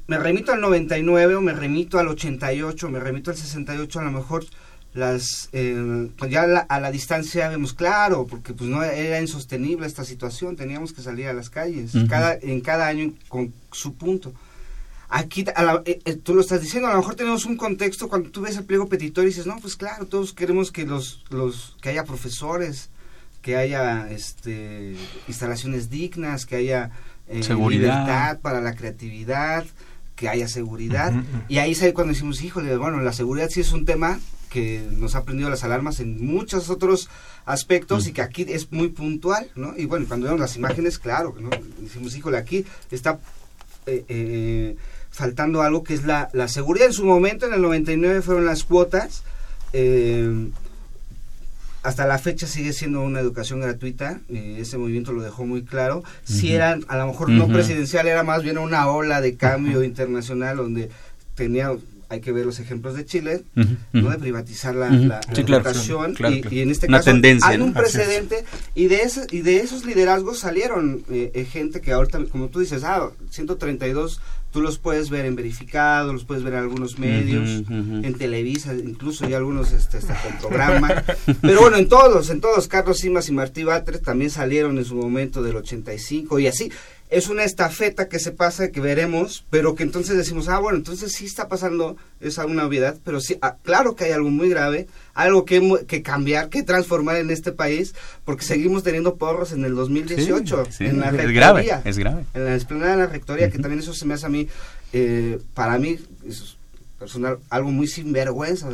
[0.07, 4.11] me remito al 99 o me remito al 88, me remito al 68, a lo
[4.11, 4.45] mejor
[4.95, 10.05] las eh, pues ya a la distancia vemos claro, porque pues no era insostenible esta
[10.05, 14.33] situación, teníamos que salir a las calles, cada, en cada año con su punto.
[15.09, 15.45] Aquí,
[15.85, 18.57] eh, eh, tú lo estás diciendo, a lo mejor tenemos un contexto cuando tú ves
[18.57, 22.05] el pliego petitorio y dices, no, pues claro, todos queremos que los, los que haya
[22.05, 22.91] profesores,
[23.43, 24.97] que haya este,
[25.29, 26.91] instalaciones dignas, que haya
[27.29, 29.67] libertad para la creatividad,
[30.17, 31.13] que haya seguridad.
[31.49, 35.17] Y ahí es cuando decimos, híjole, bueno, la seguridad sí es un tema que nos
[35.17, 37.09] ha prendido las alarmas en muchos otros
[37.45, 39.75] aspectos y que aquí es muy puntual, ¿no?
[39.77, 41.51] Y bueno, cuando vemos las imágenes, claro, ¿no?
[41.79, 43.19] Decimos, híjole, aquí está
[43.87, 44.77] eh, eh,
[45.11, 46.87] faltando algo que es la, la seguridad.
[46.87, 49.25] En su momento, en el 99, fueron las cuotas.
[49.73, 50.51] Eh,
[51.85, 56.03] hasta la fecha sigue siendo una educación gratuita, eh, ese movimiento lo dejó muy claro.
[56.25, 60.57] Si era, a lo mejor no presidencial, era más bien una ola de cambio internacional
[60.57, 60.89] donde
[61.35, 61.77] tenía,
[62.15, 63.45] hay que ver los ejemplos de Chile,
[63.93, 64.11] ¿no?
[64.11, 66.15] de privatizar la, educación
[66.51, 67.11] y, en este caso
[67.43, 68.45] hay un precedente
[68.75, 72.61] y de, ese, y de esos liderazgos salieron eh, eh, gente que ahorita, como tú
[72.61, 74.21] dices, ah, 132
[74.55, 79.29] tú los puedes ver en verificado, los puedes ver en algunos medios, en Televisa, incluso
[79.29, 81.03] y algunos este, con programa.
[81.43, 84.95] Pero bueno, en todos, en todos, Carlos Simas y Martí Batres también salieron en su
[84.95, 86.71] momento del 85 y así
[87.11, 91.13] es una estafeta que se pasa, que veremos, pero que entonces decimos, ah, bueno, entonces
[91.13, 94.89] sí está pasando esa una obviedad, pero sí, ah, claro que hay algo muy grave,
[95.13, 97.95] algo que, que cambiar, que transformar en este país,
[98.25, 102.25] porque seguimos teniendo porros en el 2018, en la es grave, es grave.
[102.35, 104.49] En la explanada de la rectoría, que también eso se me hace a mí,
[104.93, 106.57] eh, para mí, es
[106.99, 108.71] personal, algo muy sinvergüenza,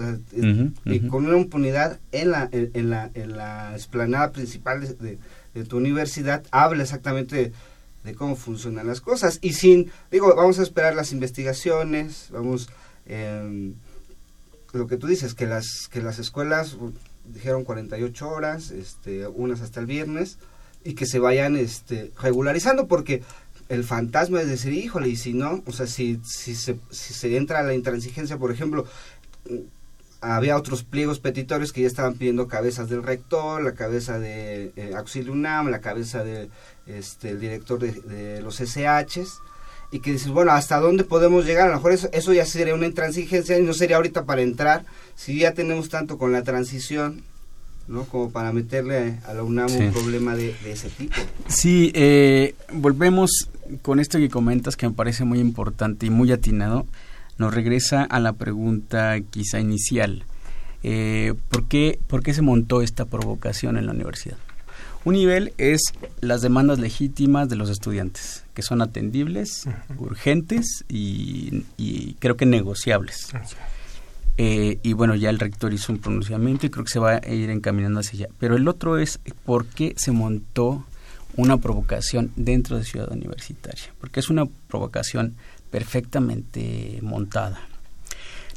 [0.86, 5.18] y con una impunidad en la, en, la, en la explanada principal de,
[5.54, 7.52] de tu universidad, habla exactamente de
[8.16, 9.38] cómo funcionan las cosas.
[9.42, 12.68] Y sin, digo, vamos a esperar las investigaciones, vamos,
[13.06, 13.72] eh,
[14.72, 16.76] lo que tú dices, que las, que las escuelas
[17.24, 20.38] dijeron 48 horas, este, unas hasta el viernes,
[20.84, 23.22] y que se vayan este, regularizando, porque
[23.68, 27.36] el fantasma es decir, híjole, y si no, o sea, si, si, se, si se
[27.36, 28.86] entra a la intransigencia, por ejemplo,
[30.20, 34.92] había otros pliegos petitorios que ya estaban pidiendo cabezas del rector, la cabeza de eh,
[34.96, 36.50] Auxilio UNAM, la cabeza de
[36.86, 39.38] este, el director de, los SHs,
[39.92, 41.66] y que dices, bueno, ¿hasta dónde podemos llegar?
[41.66, 44.84] A lo mejor eso, eso ya sería una intransigencia y no sería ahorita para entrar,
[45.16, 47.22] si ya tenemos tanto con la transición,
[47.88, 48.04] ¿no?
[48.04, 51.16] Como para meterle a la UNAM un problema de, ese tipo.
[51.48, 53.48] Sí, eh, volvemos
[53.82, 56.86] con esto que comentas que me parece muy importante y muy atinado.
[57.40, 60.24] Nos regresa a la pregunta quizá inicial.
[60.82, 64.36] Eh, ¿por, qué, ¿Por qué se montó esta provocación en la universidad?
[65.06, 65.80] Un nivel es
[66.20, 69.64] las demandas legítimas de los estudiantes, que son atendibles,
[69.96, 71.64] urgentes y,
[72.18, 73.32] creo que negociables.
[74.36, 77.32] Eh, y bueno, ya el rector hizo un pronunciamiento y creo que se va a
[77.32, 78.34] ir encaminando hacia allá.
[78.38, 80.84] Pero el otro es por qué se montó
[81.36, 85.36] una provocación dentro de Ciudad Universitaria, porque es una provocación
[85.70, 87.60] perfectamente montada.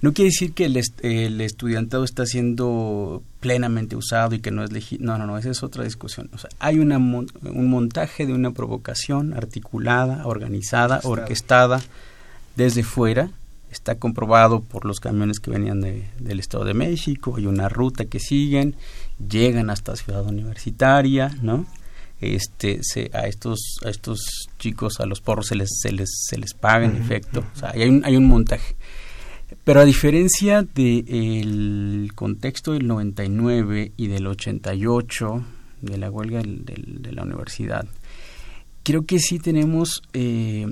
[0.01, 4.73] No quiere decir que el, el estudiantado está siendo plenamente usado y que no es
[4.73, 5.11] legítimo.
[5.11, 6.29] No, no, no, esa es otra discusión.
[6.33, 11.81] O sea, hay una, un montaje de una provocación articulada, organizada, orquestada
[12.55, 13.29] desde fuera
[13.73, 18.19] está comprobado por los camiones que venían del Estado de México, hay una ruta que
[18.19, 18.75] siguen,
[19.27, 21.65] llegan hasta Ciudad Universitaria, ¿no?
[22.23, 24.21] Este, se, a estos a estos
[24.59, 27.71] chicos, a los porros se les se les, se les paga en efecto, o sea,
[27.71, 28.75] hay un, hay un montaje.
[29.63, 35.45] Pero a diferencia del contexto del 99 y del 88,
[35.81, 37.85] de la huelga de la universidad,
[38.83, 40.65] creo que sí tenemos eh,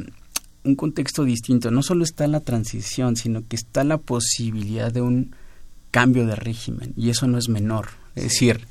[0.63, 1.71] un contexto distinto.
[1.71, 5.35] No solo está la transición, sino que está la posibilidad de un
[5.91, 7.89] cambio de régimen, y eso no es menor.
[8.15, 8.61] Es decir,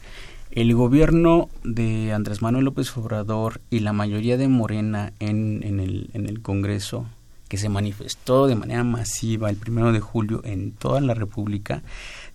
[0.50, 6.10] el gobierno de Andrés Manuel López Obrador y la mayoría de Morena en, en, el,
[6.12, 7.06] en el Congreso,
[7.48, 11.82] que se manifestó de manera masiva el primero de julio en toda la República,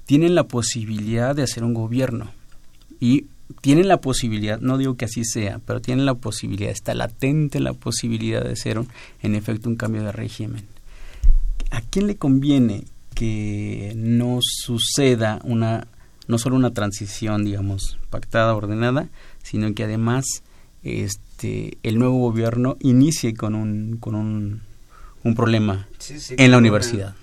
[0.05, 2.31] tienen la posibilidad de hacer un gobierno.
[2.99, 3.25] Y
[3.61, 7.73] tienen la posibilidad, no digo que así sea, pero tienen la posibilidad, está latente la
[7.73, 8.81] posibilidad de ser
[9.21, 10.63] en efecto un cambio de régimen.
[11.71, 15.87] ¿A quién le conviene que no suceda una,
[16.27, 19.09] no solo una transición, digamos, pactada, ordenada,
[19.43, 20.25] sino que además
[20.83, 24.61] este, el nuevo gobierno inicie con un, con un,
[25.23, 25.87] un problema
[26.37, 27.15] en la universidad?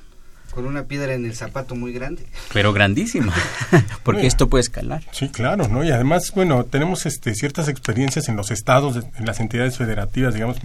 [0.52, 2.26] con una piedra en el zapato muy grande.
[2.52, 3.32] Pero grandísima,
[4.02, 5.02] porque esto puede escalar.
[5.10, 5.82] Sí, claro, ¿no?
[5.82, 10.58] Y además, bueno, tenemos este, ciertas experiencias en los estados, en las entidades federativas, digamos,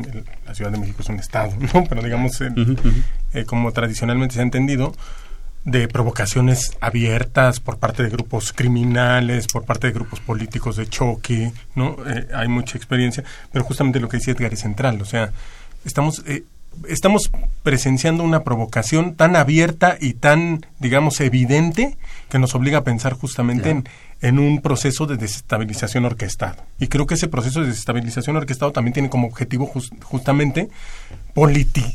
[0.46, 1.86] la Ciudad de México es un estado, ¿no?
[1.88, 4.94] Pero digamos, eh, como tradicionalmente se ha entendido,
[5.68, 11.52] de provocaciones abiertas por parte de grupos criminales, por parte de grupos políticos de choque,
[11.76, 11.98] ¿no?
[12.08, 15.32] Eh, hay mucha experiencia, pero justamente lo que dice Edgar es central, o sea,
[15.86, 16.24] estamos...
[16.26, 16.44] Eh,
[16.88, 17.32] estamos
[17.64, 21.98] presenciando una provocación tan abierta y tan, digamos, evidente
[22.30, 23.90] que nos obliga a pensar justamente en,
[24.22, 26.64] en, un proceso de desestabilización orquestado.
[26.80, 29.72] Y creo que ese proceso de desestabilización orquestado también tiene como objetivo
[30.04, 30.70] justamente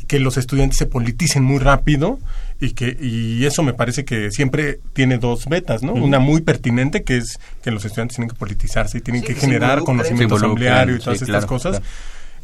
[0.07, 2.17] que los estudiantes se politicen muy rápido
[2.61, 5.93] y que y eso me parece que siempre tiene dos betas, ¿no?
[5.93, 9.79] Una muy pertinente que es que los estudiantes tienen que politizarse y tienen que, generar
[9.79, 11.81] conocimiento asambleario y todas estas cosas.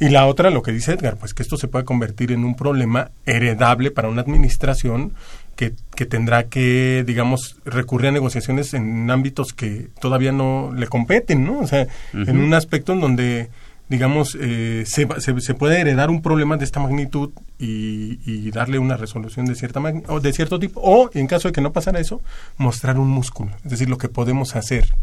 [0.01, 2.55] Y la otra, lo que dice Edgar, pues que esto se puede convertir en un
[2.55, 5.13] problema heredable para una administración
[5.59, 11.43] que, que tendrá que, digamos, recurrir a negociaciones en ámbitos que todavía no le competen,
[11.43, 11.59] ¿no?
[11.59, 13.49] O sea, en un aspecto en donde
[13.89, 18.95] digamos, eh, se, se, puede heredar un problema de esta magnitud y, y darle una
[18.95, 22.21] resolución de, cierta o de cierto tipo, o en caso de que no pasara eso,
[22.57, 24.93] mostrar un músculo, es decir, lo que podemos hacer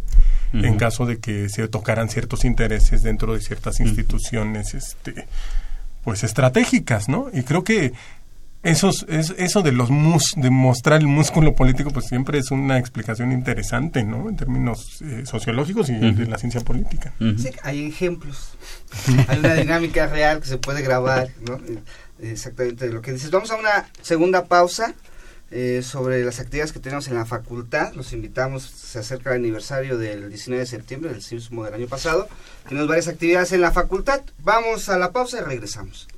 [0.52, 5.26] en caso de que se tocaran ciertos intereses dentro de ciertas instituciones este,
[6.04, 7.26] pues estratégicas, ¿no?
[7.32, 7.92] Y creo que
[8.66, 12.78] esos, es, eso de los mus, de mostrar el músculo político, pues siempre es una
[12.78, 14.28] explicación interesante, ¿no?
[14.28, 17.14] En términos eh, sociológicos y de la ciencia política.
[17.18, 18.56] Sí, hay ejemplos.
[19.28, 21.60] hay una dinámica real que se puede grabar, ¿no?
[22.20, 23.30] Exactamente de lo que dices.
[23.30, 24.94] Vamos a una segunda pausa.
[25.52, 27.94] Eh, sobre las actividades que tenemos en la facultad.
[27.94, 32.26] Los invitamos, se acerca el aniversario del 19 de septiembre, del sismo del año pasado.
[32.68, 34.22] Tenemos varias actividades en la facultad.
[34.40, 36.08] Vamos a la pausa y regresamos.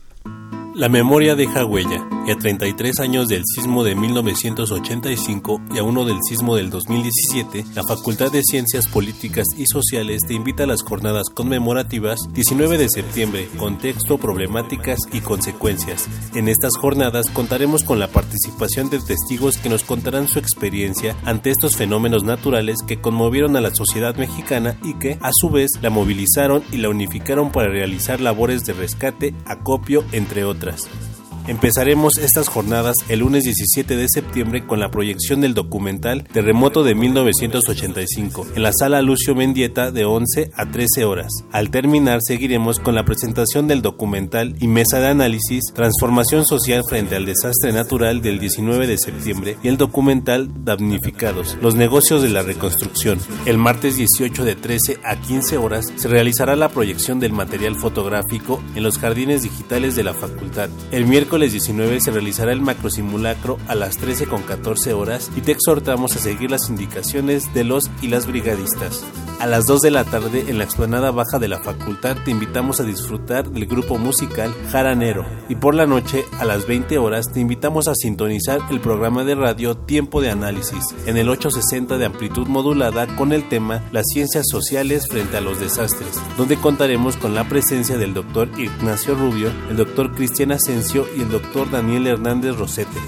[0.79, 6.05] La memoria deja huella, y a 33 años del sismo de 1985 y a uno
[6.05, 10.85] del sismo del 2017, la Facultad de Ciencias Políticas y Sociales te invita a las
[10.85, 16.09] jornadas conmemorativas 19 de septiembre, contexto, problemáticas y consecuencias.
[16.37, 21.51] En estas jornadas contaremos con la participación de testigos que nos contarán su experiencia ante
[21.51, 25.91] estos fenómenos naturales que conmovieron a la sociedad mexicana y que, a su vez, la
[25.91, 30.68] movilizaron y la unificaron para realizar labores de rescate, acopio, entre otras.
[30.69, 31.18] Yes.
[31.49, 36.95] Empezaremos estas jornadas el lunes 17 de septiembre con la proyección del documental Terremoto de
[36.95, 41.33] 1985 en la sala Lucio Mendieta de 11 a 13 horas.
[41.51, 47.17] Al terminar seguiremos con la presentación del documental y mesa de análisis Transformación Social frente
[47.17, 52.43] al desastre natural del 19 de septiembre y el documental Damnificados, los negocios de la
[52.43, 53.19] reconstrucción.
[53.47, 58.63] El martes 18 de 13 a 15 horas se realizará la proyección del material fotográfico
[58.75, 60.69] en los jardines digitales de la facultad.
[60.91, 65.53] El miércoles 19 se realizará el macrosimulacro a las 13 con 14 horas y te
[65.53, 69.05] exhortamos a seguir las indicaciones de los y las brigadistas.
[69.39, 72.81] A las 2 de la tarde en la explanada baja de la facultad te invitamos
[72.81, 77.39] a disfrutar del grupo musical Jaranero y por la noche a las 20 horas te
[77.39, 82.49] invitamos a sintonizar el programa de radio Tiempo de Análisis en el 860 de amplitud
[82.49, 87.49] modulada con el tema Las ciencias sociales frente a los desastres, donde contaremos con la
[87.49, 92.99] presencia del doctor Ignacio Rubio, el doctor Cristian Asensio y el doctor Daniel Hernández Rosete.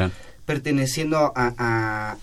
[0.50, 2.18] perteneciendo a,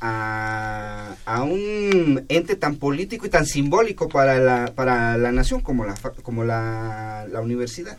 [1.25, 5.95] a, un ente tan político y tan simbólico para la, para la nación como la,
[6.25, 7.97] como la, la universidad.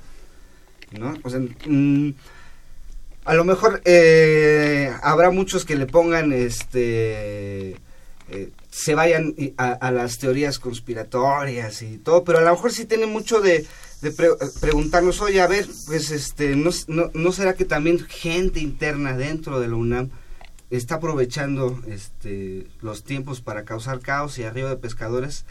[0.91, 1.13] ¿no?
[1.65, 2.09] Mm,
[3.23, 7.77] a lo mejor eh, habrá muchos que le pongan este
[8.29, 13.05] eh, se vayan a, las teorías conspiratorias y todo, pero a lo mejor sí tiene
[13.05, 13.65] mucho de,
[14.01, 14.11] de
[14.61, 19.67] preguntarnos, oye, a ver, pues este, no, no, será que también gente interna dentro de
[19.67, 20.09] la UNAM
[20.69, 25.45] está aprovechando este, los tiempos para causar caos y arriba de pescadores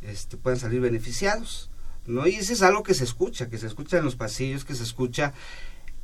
[0.00, 1.70] este, puedan salir beneficiados?
[2.06, 2.26] ¿no?
[2.26, 4.82] Y eso es algo que se escucha, que se escucha en los pasillos, que se
[4.82, 5.32] escucha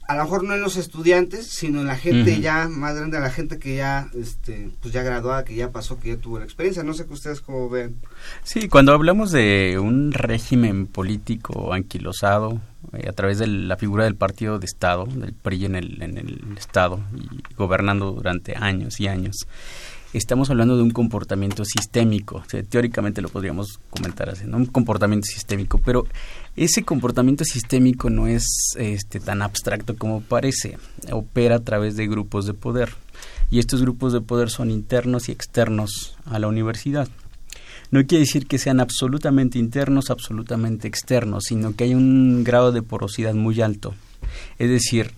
[0.09, 3.31] a lo mejor no en los estudiantes, sino en la gente ya más grande, la
[3.31, 6.83] gente que ya, este, pues ya graduada, que ya pasó, que ya tuvo la experiencia.
[6.83, 8.01] No sé que ustedes cómo ven.
[8.43, 12.59] Sí, cuando hablamos de un régimen político anquilosado
[12.95, 16.17] eh, a través de la figura del partido de Estado, del PRI en el, en
[16.17, 19.47] el Estado, y gobernando durante años y años,
[20.13, 22.43] estamos hablando de un comportamiento sistémico.
[22.69, 24.57] teóricamente lo podríamos comentar así, ¿no?
[24.57, 26.07] Un comportamiento sistémico, pero
[26.57, 28.45] ese comportamiento sistémico no es
[28.77, 30.79] este, tan abstracto como parece.
[31.13, 32.91] Opera a través de grupos de poder.
[33.51, 37.09] Y estos grupos de poder son internos y externos a la universidad.
[37.91, 42.83] No quiere decir que sean absolutamente internos, absolutamente externos, sino que hay un grado de
[42.83, 43.95] porosidad muy alto.
[44.59, 45.13] Es decir,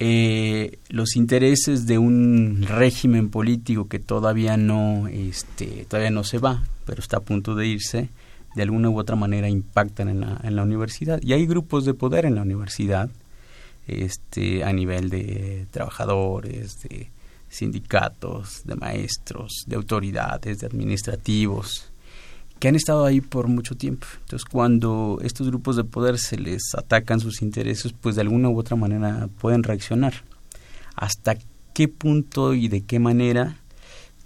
[0.00, 6.64] eh, los intereses de un régimen político que todavía no, este, todavía no se va,
[6.84, 8.10] pero está a punto de irse,
[8.54, 11.20] de alguna u otra manera impactan en la, en la universidad.
[11.22, 13.10] Y hay grupos de poder en la universidad,
[13.86, 17.10] este, a nivel de trabajadores, de
[17.48, 21.92] sindicatos, de maestros, de autoridades, de administrativos,
[22.64, 24.06] que han estado ahí por mucho tiempo.
[24.22, 28.58] Entonces, cuando estos grupos de poder se les atacan sus intereses, pues de alguna u
[28.58, 30.14] otra manera pueden reaccionar.
[30.96, 31.36] Hasta
[31.74, 33.58] qué punto y de qué manera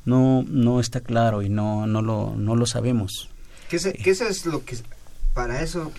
[0.05, 3.28] no no está claro y no no lo no lo sabemos.
[3.68, 4.76] ¿Qué, eso es lo que
[5.34, 5.91] para eso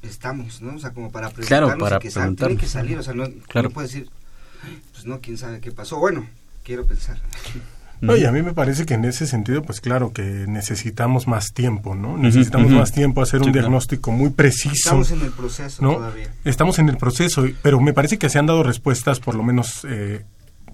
[0.00, 0.76] estamos, ¿no?
[0.76, 3.28] O sea, como para presentarnos claro, para y que sal, que salir, o sea, no,
[3.48, 3.68] claro.
[3.68, 4.08] no puede decir,
[4.92, 5.98] pues no, quién sabe qué pasó.
[5.98, 6.26] Bueno,
[6.64, 7.20] quiero pensar.
[8.06, 11.94] Oye, a mí me parece que en ese sentido, pues claro, que necesitamos más tiempo,
[11.94, 12.16] ¿no?
[12.16, 14.74] Necesitamos más tiempo hacer un diagnóstico muy preciso.
[14.74, 16.30] Estamos en el proceso todavía.
[16.44, 19.86] Estamos en el proceso, pero me parece que se han dado respuestas, por lo menos,
[19.88, 20.24] eh,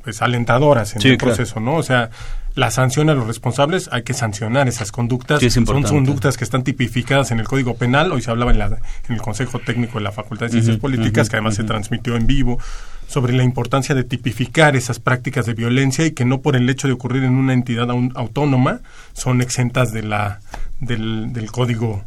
[0.02, 1.76] pues alentadoras en el proceso, ¿no?
[1.76, 2.10] O sea,
[2.54, 5.40] la sanción a los responsables, hay que sancionar esas conductas.
[5.52, 8.12] Son conductas que están tipificadas en el Código Penal.
[8.12, 11.28] Hoy se hablaba en, la, en el Consejo Técnico de la Facultad de Ciencias Políticas,
[11.28, 12.58] que además se transmitió en vivo
[13.06, 16.88] sobre la importancia de tipificar esas prácticas de violencia y que no por el hecho
[16.88, 18.80] de ocurrir en una entidad autónoma
[19.12, 20.40] son exentas de la
[20.80, 22.02] del, código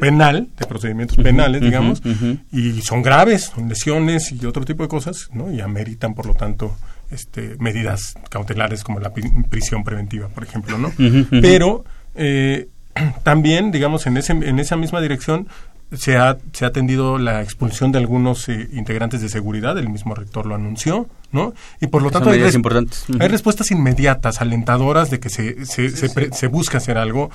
[0.00, 2.02] penal, de procedimientos penales, digamos,
[2.50, 5.52] y son graves, son lesiones y otro tipo de cosas, ¿no?
[5.52, 6.74] Y ameritan, por lo tanto,
[7.10, 9.12] este, medidas cautelares como la
[9.48, 10.92] prisión preventiva, por ejemplo, ¿no?
[11.30, 11.84] Pero
[12.14, 12.68] eh,
[13.22, 15.48] también, digamos, en, ese, en esa misma dirección
[15.92, 20.14] se ha, se ha atendido la expulsión de algunos eh, integrantes de seguridad, el mismo
[20.14, 21.54] rector lo anunció, ¿no?
[21.80, 26.46] Y por lo tanto hay, hay, respuestas inmediatas, alentadoras de que se, se, se, se,
[26.48, 27.30] busca hacer algo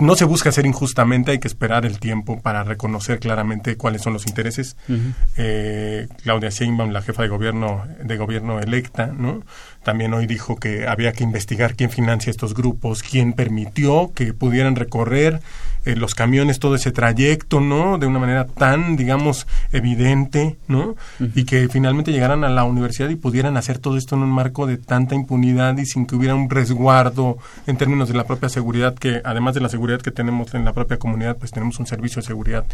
[0.00, 4.12] no se busca hacer injustamente, hay que esperar el tiempo para reconocer claramente cuáles son
[4.12, 4.76] los intereses.
[5.36, 9.42] eh, Claudia Sheinbaum, la jefa de gobierno de gobierno electa, ¿no?
[9.84, 14.76] También hoy dijo que había que investigar quién financia estos grupos, quién permitió que pudieran
[14.76, 15.40] recorrer
[15.84, 17.98] eh, los camiones todo ese trayecto, ¿no?
[17.98, 20.96] De una manera tan, digamos, evidente, ¿no?
[21.34, 24.66] Y que finalmente llegaran a la universidad y pudieran hacer todo esto en un marco
[24.66, 28.94] de tanta impunidad y sin que hubiera un resguardo en términos de la propia seguridad,
[28.94, 32.22] que además de la seguridad que tenemos en la propia comunidad, pues tenemos un servicio
[32.22, 32.64] de seguridad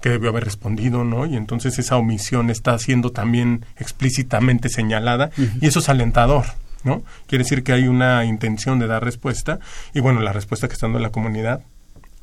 [0.00, 1.26] que debió haber respondido, ¿no?
[1.26, 6.44] Y entonces esa omisión está siendo también explícitamente señalada y eso es alentador.
[6.84, 7.02] ¿No?
[7.26, 9.58] Quiere decir que hay una intención de dar respuesta
[9.94, 11.62] y bueno, la respuesta que está dando la comunidad,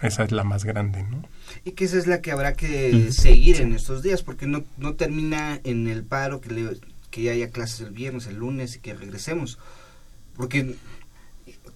[0.01, 1.24] esa es la más grande, ¿no?
[1.64, 4.93] Y que esa es la que habrá que seguir en estos días, porque no, no
[4.95, 6.78] termina en el paro que, le,
[7.10, 9.58] que haya clases el viernes, el lunes y que regresemos.
[10.36, 10.76] Porque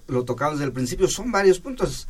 [0.08, 2.08] lo tocamos desde el principio, son varios puntos.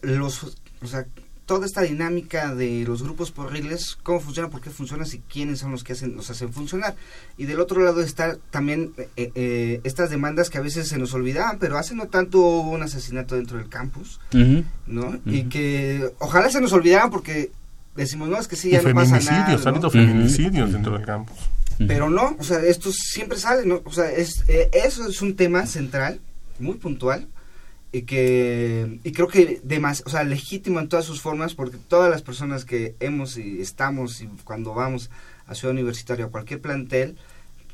[0.00, 0.42] Los,
[0.82, 1.06] o sea,
[1.46, 5.72] toda esta dinámica de los grupos porriles, cómo funciona, por qué funciona, y quiénes son
[5.72, 6.94] los que hacen, los hacen funcionar.
[7.36, 11.14] Y del otro lado está también eh, eh, estas demandas que a veces se nos
[11.14, 14.20] olvidaban, pero hace no tanto hubo un asesinato dentro del campus,
[14.86, 15.20] ¿no?
[15.26, 17.50] Y que ojalá se nos olvidaran porque
[17.94, 19.58] decimos, no, es que sí, ya no pasa nada.
[19.64, 21.36] Ha habido feminicidios dentro del campus.
[21.86, 23.82] Pero no, o sea, esto siempre sale, ¿no?
[23.84, 26.20] O sea, es, eh, eso es un tema central,
[26.58, 27.26] muy puntual,
[27.92, 32.10] y que y creo que demás, o sea, legítimo en todas sus formas porque todas
[32.10, 35.10] las personas que hemos y estamos y cuando vamos
[35.46, 37.18] a Ciudad Universitaria o cualquier plantel,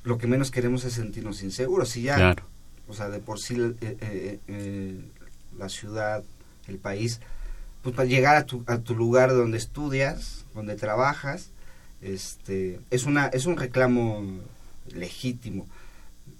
[0.03, 1.97] lo que menos queremos es sentirnos inseguros.
[1.97, 2.35] Y ya,
[2.89, 5.01] o sea, de por sí eh, eh, eh,
[5.57, 6.25] la ciudad,
[6.66, 7.21] el país,
[7.83, 11.51] pues para llegar a tu, a tu lugar donde estudias, donde trabajas,
[12.03, 14.25] este es una es un reclamo
[14.95, 15.66] legítimo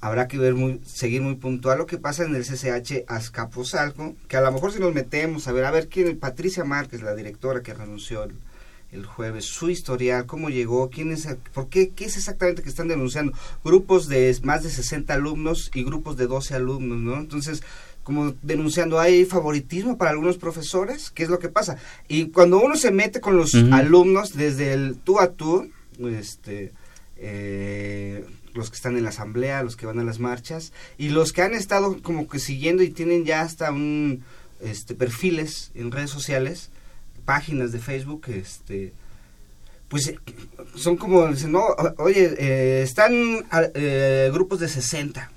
[0.01, 4.36] habrá que ver muy, seguir muy puntual lo que pasa en el CCH Azcapotzalco, que
[4.36, 7.62] a lo mejor si nos metemos a ver, a ver quién, Patricia Márquez, la directora
[7.62, 8.24] que renunció
[8.90, 12.88] el, jueves, su historial, cómo llegó, quién es, por qué, qué es exactamente que están
[12.88, 13.32] denunciando.
[13.62, 17.18] Grupos de más de 60 alumnos y grupos de 12 alumnos, ¿no?
[17.18, 17.62] Entonces,
[18.03, 21.76] como denunciando, hay favoritismo para algunos profesores, ¿qué es lo que pasa?
[22.09, 26.72] Y cuando uno se mete con los alumnos desde el tú a tú, este...
[27.20, 28.24] Eh,
[28.59, 31.43] los que están en la asamblea, los que van a las marchas y los que
[31.43, 34.25] han estado como que siguiendo y tienen ya hasta un
[34.61, 36.71] este perfiles en redes sociales,
[37.25, 38.93] páginas de Facebook, este
[39.89, 40.13] pues
[40.75, 41.65] son como dicen, no,
[41.97, 43.13] oye, eh, están
[43.75, 45.31] eh, grupos de 60,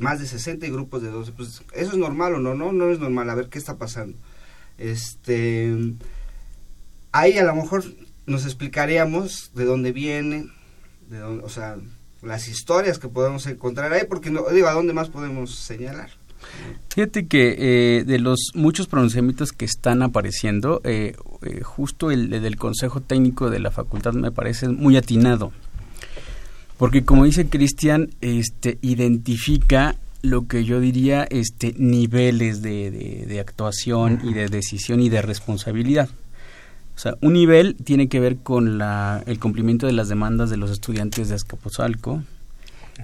[0.00, 2.90] más de 60 y grupos de 12, pues eso es normal o no, no, no
[2.90, 4.16] es normal, a ver qué está pasando.
[4.78, 5.72] Este
[7.12, 7.84] ahí a lo mejor
[8.26, 10.48] nos explicaríamos de dónde viene,
[11.08, 11.76] de dónde, o sea,
[12.26, 16.10] las historias que podemos encontrar ahí, porque no, digo, ¿a dónde más podemos señalar?
[16.90, 22.56] Fíjate que eh, de los muchos pronunciamientos que están apareciendo, eh, eh, justo el, del
[22.56, 25.52] Consejo Técnico de la Facultad me parece muy atinado,
[26.78, 32.90] porque como dice Cristian, este, identifica lo que yo diría este, niveles de,
[33.28, 36.08] de actuación y de decisión y de responsabilidad.
[36.96, 40.56] O sea, un nivel tiene que ver con la, el cumplimiento de las demandas de
[40.56, 42.22] los estudiantes de Azcapotzalco,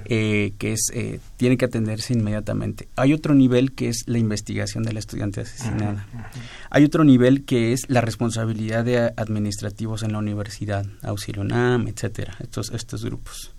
[0.07, 2.89] eh, que es eh, tiene que atenderse inmediatamente.
[2.97, 6.07] Hay otro nivel que es la investigación del estudiante asesinada.
[6.71, 12.35] Hay otro nivel que es la responsabilidad de administrativos en la universidad, Auxilio NAM, etcétera,
[12.41, 13.53] estos, estos grupos.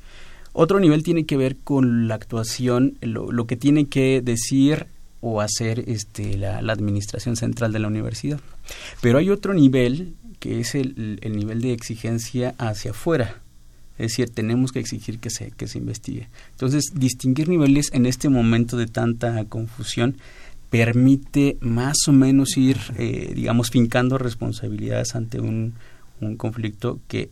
[0.52, 4.88] Otro nivel tiene que ver con la actuación, lo, lo que tiene que decir
[5.26, 8.42] o hacer este, la, administración central de la universidad.
[9.00, 13.40] Pero hay otro nivel que es el, el nivel de exigencia hacia afuera.
[13.98, 16.28] Es decir, tenemos que exigir que se, que se investigue.
[16.52, 20.18] Entonces, distinguir niveles en este momento de tanta confusión
[20.70, 25.76] permite más o menos ir, eh, digamos, fincando responsabilidades ante un,
[26.20, 27.30] un conflicto que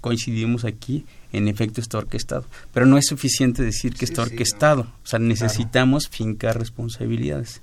[0.00, 2.44] coincidimos aquí, en efecto está orquestado.
[2.72, 7.62] Pero no es suficiente decir que está orquestado, o sea, necesitamos fincar responsabilidades.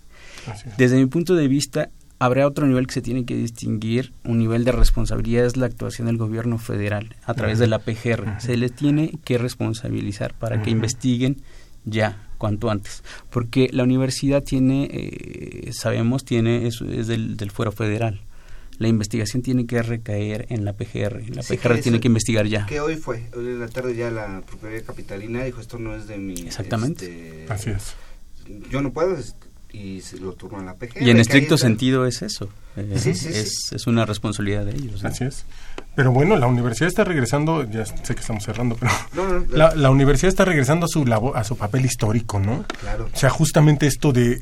[0.77, 4.63] Desde mi punto de vista, habrá otro nivel que se tiene que distinguir, un nivel
[4.63, 8.39] de responsabilidad es la actuación del gobierno federal a través de la PGR.
[8.39, 11.41] Se les tiene que responsabilizar para que investiguen
[11.83, 17.71] ya cuanto antes, porque la universidad tiene, eh, sabemos, tiene es, es del, del, fuero
[17.71, 18.21] federal.
[18.77, 21.23] La investigación tiene que recaer en la PGR.
[21.35, 22.67] La PGR tiene que investigar ya.
[22.67, 26.07] Que hoy fue, hoy en la tarde ya la Procuraduría Capitalina dijo esto no es
[26.07, 26.33] de mi.
[26.33, 27.41] Exactamente.
[27.41, 27.95] Este, Así es.
[28.69, 29.17] Yo no puedo,
[29.73, 31.01] y lo turnan la PGR.
[31.01, 32.49] Y en estricto sentido es eso.
[32.75, 35.03] Eh, es, es, una responsabilidad de ellos.
[35.03, 35.45] Así es.
[35.95, 40.29] Pero bueno, la universidad está regresando, ya sé que estamos cerrando, pero la, la, universidad
[40.29, 41.03] está regresando a su,
[41.35, 42.63] a su papel histórico, ¿no?
[42.79, 43.09] Claro.
[43.13, 44.39] O sea, justamente esto de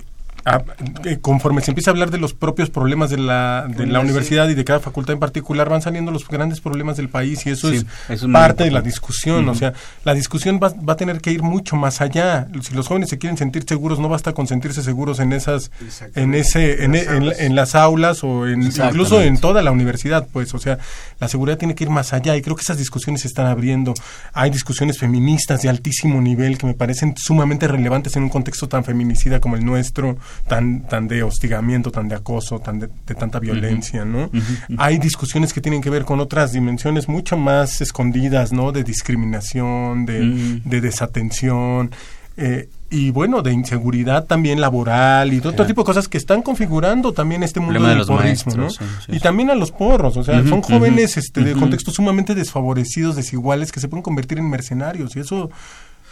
[1.05, 4.49] eh, conforme se empieza a hablar de los propios problemas de la, de la universidad
[4.49, 7.69] y de cada facultad en particular, van saliendo los grandes problemas del país y eso
[7.71, 7.85] es,
[8.31, 9.47] parte de la discusión.
[9.49, 9.73] O sea,
[10.03, 12.47] la discusión va, va, a tener que ir mucho más allá.
[12.61, 15.71] Si los jóvenes se quieren sentir seguros, no basta con sentirse seguros en esas,
[16.15, 20.53] en ese, en, en, las aulas o en, incluso en toda la universidad, pues.
[20.53, 20.79] O sea,
[21.19, 23.93] la seguridad tiene que ir más allá y creo que esas discusiones se están abriendo.
[24.33, 28.83] Hay discusiones feministas de altísimo nivel que me parecen sumamente relevantes en un contexto tan
[28.83, 34.05] feminicida como el nuestro tan, tan de hostigamiento, tan de acoso, tan de, tanta violencia,
[34.05, 34.29] ¿no?
[34.77, 38.71] Hay discusiones que tienen que ver con otras dimensiones mucho más escondidas, ¿no?
[38.71, 41.91] De discriminación, de, de desatención.
[42.41, 46.41] Eh, y bueno, de inseguridad también laboral y de otro tipo de cosas que están
[46.41, 48.67] configurando también este mundo del porrismo, ¿no?
[49.09, 53.71] y también a los porros, o sea, son jóvenes este, de contextos sumamente desfavorecidos, desiguales,
[53.73, 55.51] que se pueden convertir en mercenarios y eso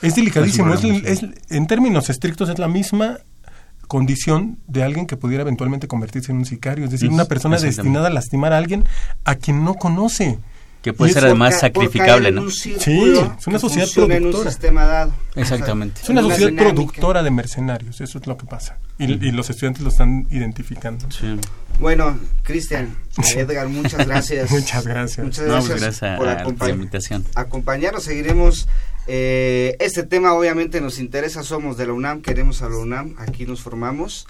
[0.01, 0.73] es delicadísimo.
[0.73, 3.19] es, en términos estrictos es la misma
[3.87, 8.07] condición de alguien que pudiera eventualmente convertirse en un sicario, es decir, una persona destinada
[8.07, 8.83] a lastimar a alguien
[9.23, 10.39] a quien no conoce.
[10.87, 12.49] Que puede ser además sacrificable, ¿no?
[12.49, 15.09] Sí, es una sociedad productora.
[15.35, 15.99] Exactamente.
[16.01, 18.77] Es una sociedad productora de mercenarios, eso es lo que pasa.
[18.97, 21.05] Y, los estudiantes lo están identificando.
[21.81, 22.95] Bueno, Cristian,
[23.35, 24.49] Edgar, muchas gracias.
[24.51, 25.25] muchas gracias.
[25.25, 27.25] Muchas gracias, por la invitación.
[27.35, 28.03] acompañarnos.
[28.03, 28.69] Seguiremos
[29.07, 33.45] eh, este tema obviamente nos interesa, somos de la UNAM, queremos a la UNAM, aquí
[33.45, 34.25] nos formamos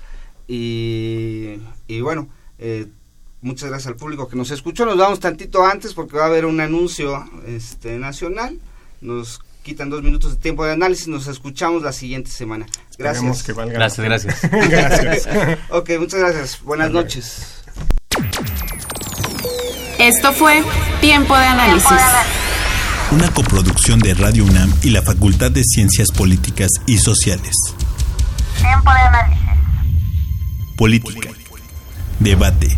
[0.47, 1.60] y,
[2.01, 2.88] bueno, eh,
[3.41, 6.45] muchas gracias al público que nos escuchó, nos vamos tantito antes porque va a haber
[6.45, 8.59] un anuncio este, nacional,
[9.01, 12.65] nos quitan dos minutos de tiempo de análisis, nos escuchamos la siguiente semana.
[12.97, 13.45] Gracias.
[13.47, 14.41] gracias, gracias.
[14.69, 15.27] gracias.
[15.69, 17.63] ok, muchas gracias, buenas noches.
[19.99, 20.63] Esto fue
[21.01, 21.97] Tiempo de Análisis
[23.11, 27.55] una coproducción de Radio UNAM y la Facultad de Ciencias Políticas y Sociales.
[28.57, 29.43] Tiempo de análisis.
[30.75, 31.29] Política,
[32.19, 32.77] debate,